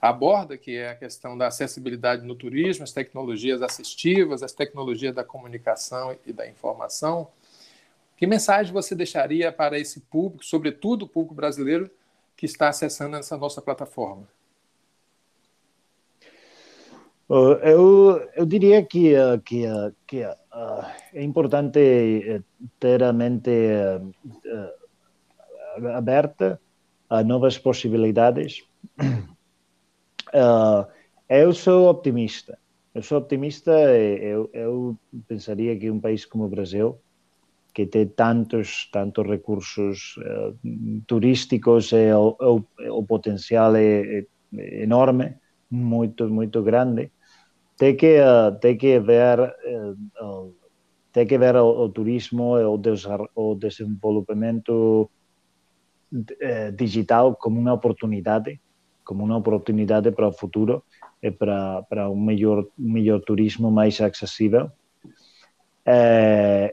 aborda, 0.00 0.56
que 0.56 0.76
é 0.76 0.90
a 0.90 0.94
questão 0.94 1.36
da 1.36 1.48
acessibilidade 1.48 2.24
no 2.24 2.34
turismo, 2.34 2.84
as 2.84 2.92
tecnologias 2.92 3.62
assistivas, 3.62 4.42
as 4.42 4.52
tecnologias 4.52 5.14
da 5.14 5.24
comunicação 5.24 6.16
e 6.24 6.32
da 6.32 6.48
informação. 6.48 7.28
Que 8.16 8.26
mensagem 8.26 8.72
você 8.72 8.94
deixaria 8.94 9.52
para 9.52 9.78
esse 9.78 10.00
público, 10.00 10.44
sobretudo 10.44 11.04
o 11.04 11.08
público 11.08 11.34
brasileiro 11.34 11.90
que 12.36 12.46
está 12.46 12.68
acessando 12.68 13.16
essa 13.16 13.36
nossa 13.36 13.60
plataforma? 13.60 14.26
Eu, 17.28 18.26
eu 18.34 18.46
diria 18.46 18.82
que, 18.82 19.12
que, 19.44 19.64
que 20.06 20.24
uh, 20.24 20.86
é 21.12 21.22
importante 21.22 22.42
ter 22.80 23.02
a 23.02 23.12
mente 23.12 23.50
aberta 25.94 26.58
a 27.10 27.22
novas 27.22 27.58
possibilidades 27.58 28.64
eu 31.28 31.52
sou 31.52 31.88
optimista. 31.88 32.58
Eu 32.94 33.02
sou 33.02 33.18
optimista 33.18 33.70
eu, 33.70 34.50
eu 34.52 34.98
pensaria 35.26 35.78
que 35.78 35.90
um 35.90 36.00
país 36.00 36.24
como 36.24 36.44
o 36.44 36.48
Brasil, 36.48 36.98
que 37.74 37.86
tem 37.86 38.06
tantos 38.06 38.88
tantos 38.90 39.26
recursos 39.26 40.18
turísticos 41.06 41.92
e 41.92 42.12
o, 42.12 42.36
o, 42.40 42.64
o 42.98 43.06
potencial 43.06 43.76
é, 43.76 44.24
é, 44.56 44.82
enorme, 44.82 45.36
muito 45.70 46.28
muito 46.28 46.62
grande, 46.62 47.12
tem 47.78 47.96
que 47.96 48.20
uh, 48.20 48.52
tem 48.60 48.76
que 48.76 48.98
ver 48.98 49.38
uh, 49.40 50.54
tem 51.12 51.26
que 51.26 51.38
ver 51.38 51.56
o, 51.56 51.84
o 51.84 51.88
turismo 51.88 52.56
o, 52.56 52.76
des, 52.76 53.06
o 53.34 53.54
desenvolvimento 53.54 55.08
digital 56.76 57.36
como 57.36 57.60
uma 57.60 57.72
oportunidade 57.72 58.60
como 59.04 59.24
uma 59.24 59.38
oportunidade 59.38 60.10
para 60.12 60.28
o 60.28 60.32
futuro 60.32 60.84
e 61.22 61.30
para, 61.30 61.82
para 61.84 62.10
um 62.10 62.20
melhor, 62.20 62.66
um 62.78 62.92
melhor 62.92 63.20
turismo 63.22 63.70
mais 63.70 63.98
acessível 64.02 64.70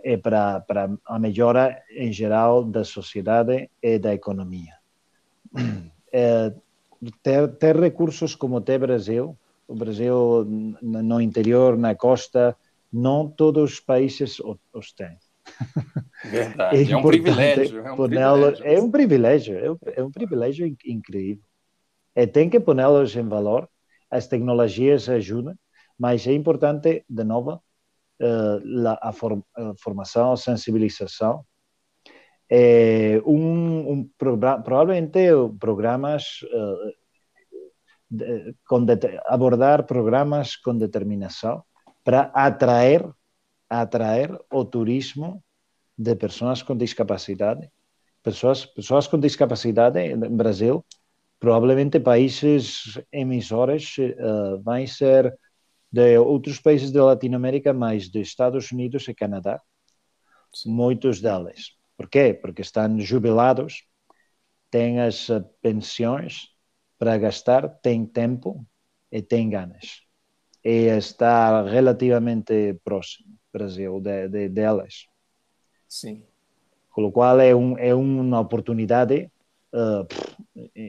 e 0.03 0.17
para, 0.17 0.59
para 0.59 0.89
a 1.05 1.17
melhora 1.17 1.81
em 1.91 2.11
geral 2.11 2.65
da 2.65 2.83
sociedade 2.83 3.69
e 3.81 3.97
da 3.97 4.13
economia. 4.13 4.73
Ter, 7.21 7.49
ter 7.57 7.75
recursos 7.75 8.33
como 8.33 8.61
tem 8.61 8.79
Brasil, 8.79 9.37
o 9.67 9.75
Brasil 9.75 10.45
no 10.82 11.21
interior, 11.21 11.78
na 11.78 11.95
costa, 11.95 12.56
não 12.91 13.30
todos 13.30 13.73
os 13.73 13.80
países 13.80 14.39
os 14.73 14.91
têm. 14.93 15.17
Verdade, 16.23 16.78
é, 16.89 16.91
é 16.91 16.97
um 16.97 17.04
privilégio. 17.04 17.80
É 17.80 17.91
um 17.91 17.95
privilégio. 17.95 18.65
É 18.65 18.82
um 18.82 18.91
privilégio, 18.91 19.80
é 19.95 20.04
um 20.04 20.12
privilégio 20.12 20.75
incrível. 20.86 21.43
É, 22.15 22.25
tem 22.25 22.49
que 22.49 22.60
pô-los 22.60 23.15
em 23.15 23.28
valor, 23.28 23.69
as 24.10 24.28
tecnologias 24.28 25.10
ajudam, 25.10 25.56
mas 25.99 26.25
é 26.25 26.34
importante, 26.34 27.04
de 27.10 27.23
novo, 27.23 27.62
uh, 28.21 28.97
a, 29.01 29.12
form, 29.12 29.41
a, 29.56 29.73
formação, 29.78 30.32
a 30.32 30.38
sensibilização. 30.38 31.45
É, 32.49 33.21
um, 33.25 33.91
um 33.91 34.10
provavelmente 34.17 35.19
programas 35.60 36.41
uh, 36.43 36.93
de, 38.15 38.95
de, 38.95 39.19
abordar 39.25 39.86
programas 39.86 40.56
com 40.56 40.78
determinação 40.78 41.63
para 42.04 42.32
atrair 42.34 43.08
atrair 43.69 44.30
o 44.51 44.63
turismo 44.63 45.43
de 45.97 46.15
pessoas 46.15 46.62
com 46.62 46.78
discapacidade 46.78 47.69
pessoas 48.23 48.65
pessoas 48.65 49.08
com 49.08 49.19
discapacidade 49.19 49.99
em 49.99 50.36
Brasil 50.36 50.86
provavelmente 51.39 51.99
países 51.99 52.99
emissores 53.12 53.97
uh, 53.97 54.62
vão 54.63 54.86
ser 54.88 55.38
de 55.91 56.17
outros 56.17 56.60
países 56.60 56.91
da 56.91 57.06
Latinoamérica, 57.06 57.71
mais 57.71 58.10
de 58.10 58.19
Estados 58.19 58.71
Unidos 58.71 59.08
e 59.08 59.13
Canadá, 59.13 59.62
muitos 60.65 61.21
deles. 61.21 61.78
Por 61.95 62.10
quê? 62.10 62.34
Porque 62.34 62.62
estão 62.62 62.99
jubilados, 62.99 63.86
têm 64.69 64.99
as 64.99 65.30
eh, 65.30 65.41
pensões 65.62 66.49
para 67.05 67.19
gastar, 67.19 67.69
têm 67.83 68.03
tempo 68.03 68.65
e 69.12 69.21
têm 69.21 69.47
ganas. 69.47 70.01
E 70.63 70.87
está 70.87 71.62
relativamente 71.62 72.79
próximo, 72.83 73.29
Brasil, 73.53 74.01
de, 74.01 74.27
de, 74.27 74.49
delas. 74.49 75.06
Sim. 75.87 76.23
Com 76.89 77.06
o 77.06 77.12
qual 77.12 77.39
é, 77.39 77.56
um, 77.56 77.77
é 77.77 77.93
uma 77.93 78.39
oportunidade 78.39 79.29
uh, 79.71 80.08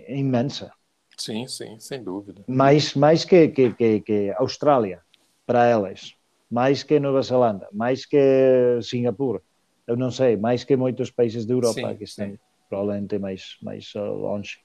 imensa. 0.08 0.72
Sim, 1.18 1.46
sim, 1.46 1.78
sem 1.78 2.02
dúvida. 2.02 2.42
Mais, 2.48 2.94
mais 2.94 3.26
que, 3.26 3.48
que, 3.48 3.74
que, 3.74 4.00
que 4.00 4.34
Austrália, 4.38 5.02
para 5.44 5.66
elas, 5.66 6.14
mais 6.50 6.82
que 6.82 6.98
Nova 6.98 7.20
Zelândia, 7.20 7.68
mais 7.74 8.06
que 8.06 8.80
Singapura, 8.80 9.42
eu 9.86 9.98
não 9.98 10.10
sei, 10.10 10.34
mais 10.34 10.64
que 10.64 10.76
muitos 10.76 11.10
países 11.10 11.44
da 11.44 11.52
Europa 11.52 11.90
sim, 11.90 11.96
que 11.98 12.04
estão 12.04 12.30
sim. 12.30 12.38
provavelmente 12.70 13.18
mais, 13.18 13.58
mais 13.60 13.92
longe 13.94 14.64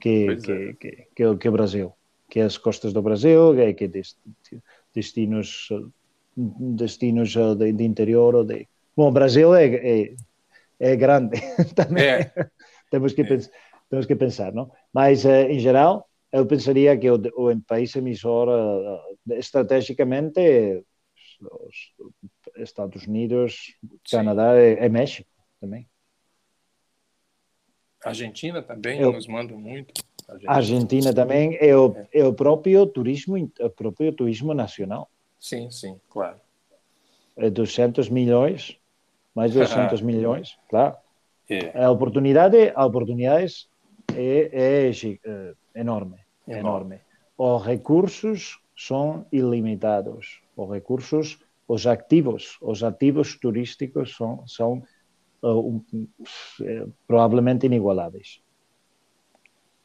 que, 0.00 0.36
que, 0.36 0.52
é. 0.52 0.72
que, 0.74 1.06
que, 1.14 1.36
que, 1.36 1.48
o 1.48 1.52
Brasil, 1.52 1.92
que 2.28 2.40
as 2.40 2.58
costas 2.58 2.92
do 2.92 3.02
Brasil, 3.02 3.54
que, 3.54 3.74
que 3.74 4.04
destinos, 4.94 5.68
destinos 6.36 7.34
de, 7.56 7.72
de 7.72 7.84
interior 7.84 8.34
ou 8.34 8.44
de... 8.44 8.68
Bom, 8.96 9.08
o 9.08 9.12
Brasil 9.12 9.54
é, 9.54 9.66
é, 9.66 10.14
é 10.80 10.96
grande 10.96 11.40
também. 11.74 12.04
É. 12.04 12.32
Temos 12.90 13.12
que 13.12 13.22
é. 13.22 13.24
pensar 13.24 13.50
temos 13.88 14.06
que 14.06 14.16
pensar, 14.16 14.52
não? 14.52 14.70
Mas, 14.92 15.24
uh, 15.24 15.48
em 15.48 15.58
geral, 15.58 16.08
eu 16.32 16.46
pensaria 16.46 16.96
que 16.98 17.10
o, 17.10 17.16
o 17.36 17.60
país 17.62 17.94
emissor, 17.94 18.48
uh, 18.48 19.32
estrategicamente, 19.34 20.84
os 21.40 21.92
Estados 22.56 23.06
Unidos, 23.06 23.76
Canadá 24.10 24.58
e, 24.58 24.74
e 24.74 24.88
México 24.88 25.28
também. 25.60 25.88
Argentina 28.08 28.62
também 28.62 29.00
eu, 29.00 29.12
nos 29.12 29.26
manda 29.26 29.54
muito. 29.54 29.92
Argentina, 30.28 30.52
Argentina 30.52 31.14
também 31.14 31.56
é 31.60 31.76
o, 31.76 31.94
é. 31.96 32.20
é 32.20 32.24
o 32.24 32.32
próprio 32.32 32.86
turismo, 32.86 33.36
o 33.36 33.70
próprio 33.70 34.12
turismo 34.12 34.54
nacional. 34.54 35.08
Sim, 35.40 35.70
sim, 35.70 36.00
claro. 36.08 36.40
É 37.36 37.50
200 37.50 38.08
milhões, 38.08 38.78
mais 39.34 39.52
de 39.52 39.58
200 39.58 40.00
milhões, 40.02 40.56
claro. 40.68 40.96
É. 41.48 41.84
A 41.84 41.90
oportunidade, 41.90 42.72
a 42.74 42.84
oportunidades 42.84 43.68
é, 44.14 44.50
é, 44.52 44.90
é 44.90 45.54
enorme, 45.80 46.16
enorme, 46.46 46.60
enorme. 46.60 47.00
Os 47.38 47.64
recursos 47.64 48.60
são 48.76 49.26
ilimitados. 49.32 50.40
Os 50.56 50.70
recursos, 50.70 51.38
os 51.68 51.86
ativos, 51.86 52.56
os 52.60 52.82
ativos 52.82 53.38
turísticos 53.38 54.16
são, 54.16 54.46
são 54.46 54.82
uh, 55.52 55.68
um, 55.68 56.92
provavelmente 57.06 57.66
inigualáveis. 57.66 58.40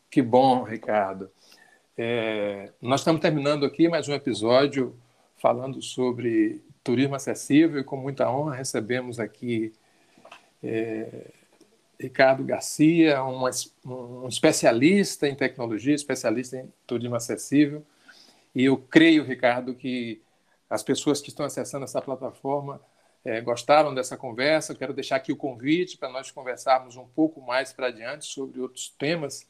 Que 0.09 0.22
bom, 0.22 0.64
Ricardo. 0.64 1.30
É, 1.97 2.72
nós 2.82 3.01
estamos 3.01 3.22
terminando 3.22 3.66
aqui 3.66 3.88
mais 3.88 4.07
um 4.07 4.14
episódio 4.14 4.95
falando 5.38 5.82
sobre 5.82 6.64
turismo 6.84 7.16
acessível 7.16 7.80
e 7.80 7.84
com 7.84 7.97
muita 7.97 8.30
honra 8.30 8.55
recebemos 8.55 9.20
aqui 9.20 9.74
é, 10.64 11.32
Ricardo 11.99 12.43
Garcia, 12.43 13.24
um, 13.24 13.43
um 13.86 14.28
especialista 14.28 15.28
em 15.28 15.36
tecnologia, 15.36 15.93
especialista 15.93 16.57
em 16.57 16.74
turismo 16.88 17.16
acessível. 17.16 17.86
E 18.53 18.66
eu 18.66 18.78
creio, 18.78 19.24
Ricardo, 19.24 19.76
que 19.76 20.22
as 20.70 20.82
pessoas 20.84 21.22
que 21.22 21.30
estão 21.30 21.45
acessando 21.45 21.84
essa 21.84 22.01
plataforma 22.01 22.82
é, 23.24 23.39
gostaram 23.41 23.93
dessa 23.93 24.17
conversa. 24.17 24.76
Quero 24.76 24.93
deixar 24.93 25.17
aqui 25.17 25.32
o 25.32 25.38
convite 25.38 25.97
para 25.97 26.09
nós 26.09 26.32
conversarmos 26.32 26.95
um 26.95 27.07
pouco 27.07 27.41
mais 27.41 27.72
para 27.72 27.88
adiante 27.88 28.26
sobre 28.26 28.59
outros 28.59 28.89
temas 28.97 29.45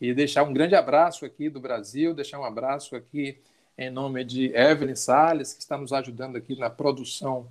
e 0.00 0.12
deixar 0.12 0.42
um 0.42 0.52
grande 0.52 0.74
abraço 0.74 1.24
aqui 1.24 1.48
do 1.48 1.60
Brasil, 1.60 2.14
deixar 2.14 2.40
um 2.40 2.44
abraço 2.44 2.96
aqui 2.96 3.38
em 3.76 3.90
nome 3.90 4.24
de 4.24 4.54
Evelyn 4.54 4.96
Salles, 4.96 5.54
que 5.54 5.60
está 5.60 5.76
nos 5.78 5.92
ajudando 5.92 6.36
aqui 6.36 6.58
na 6.58 6.68
produção 6.68 7.48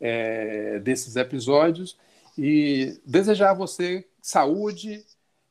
é, 0.00 0.78
desses 0.80 1.16
episódios, 1.16 1.96
e 2.36 2.98
desejar 3.04 3.50
a 3.50 3.54
você 3.54 4.08
saúde 4.20 5.04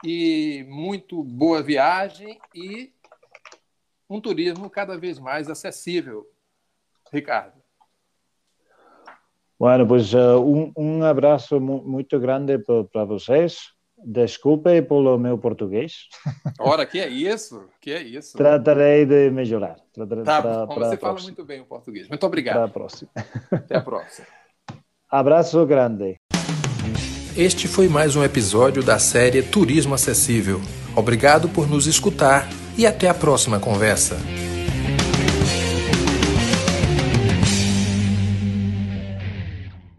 e 0.03 0.65
muito 0.67 1.23
boa 1.23 1.61
viagem 1.61 2.39
e 2.55 2.91
um 4.09 4.19
turismo 4.19 4.69
cada 4.69 4.97
vez 4.97 5.19
mais 5.19 5.49
acessível. 5.49 6.27
Ricardo. 7.11 7.60
Bueno, 9.61 9.85
pues 9.85 10.11
uh, 10.15 10.39
um, 10.39 10.73
um 10.75 11.03
abraço 11.03 11.59
muito 11.61 12.19
grande 12.19 12.57
para 12.91 13.05
vocês. 13.05 13.59
Desculpe 14.03 14.81
pelo 14.81 15.19
meu 15.19 15.37
português. 15.37 16.07
Ora, 16.59 16.83
que 16.83 16.99
é 16.99 17.07
isso? 17.07 17.69
Que 17.79 17.91
é 17.91 18.01
isso? 18.01 18.35
Tratarei 18.35 19.05
de 19.05 19.29
melhorar. 19.29 19.75
Tratarei 19.93 20.23
tá, 20.23 20.41
pra, 20.41 20.65
pra 20.65 20.89
você 20.89 20.97
fala 20.97 21.21
muito 21.21 21.45
bem 21.45 21.61
o 21.61 21.65
português. 21.65 22.09
Muito 22.09 22.25
obrigado. 22.25 22.57
Até 22.57 22.65
a 22.65 22.69
próxima. 22.69 23.11
Até 23.51 23.77
a 23.77 23.81
próxima. 23.81 24.27
Abraço 25.07 25.63
grande. 25.67 26.19
Este 27.37 27.67
foi 27.67 27.87
mais 27.87 28.15
um 28.15 28.23
episódio 28.23 28.81
da 28.81 28.97
série 28.97 29.43
Turismo 29.43 29.93
Acessível. 29.93 30.59
Obrigado 30.95 31.47
por 31.47 31.69
nos 31.69 31.85
escutar 31.85 32.49
e 32.75 32.87
até 32.87 33.07
a 33.07 33.13
próxima 33.13 33.59
conversa. 33.59 34.17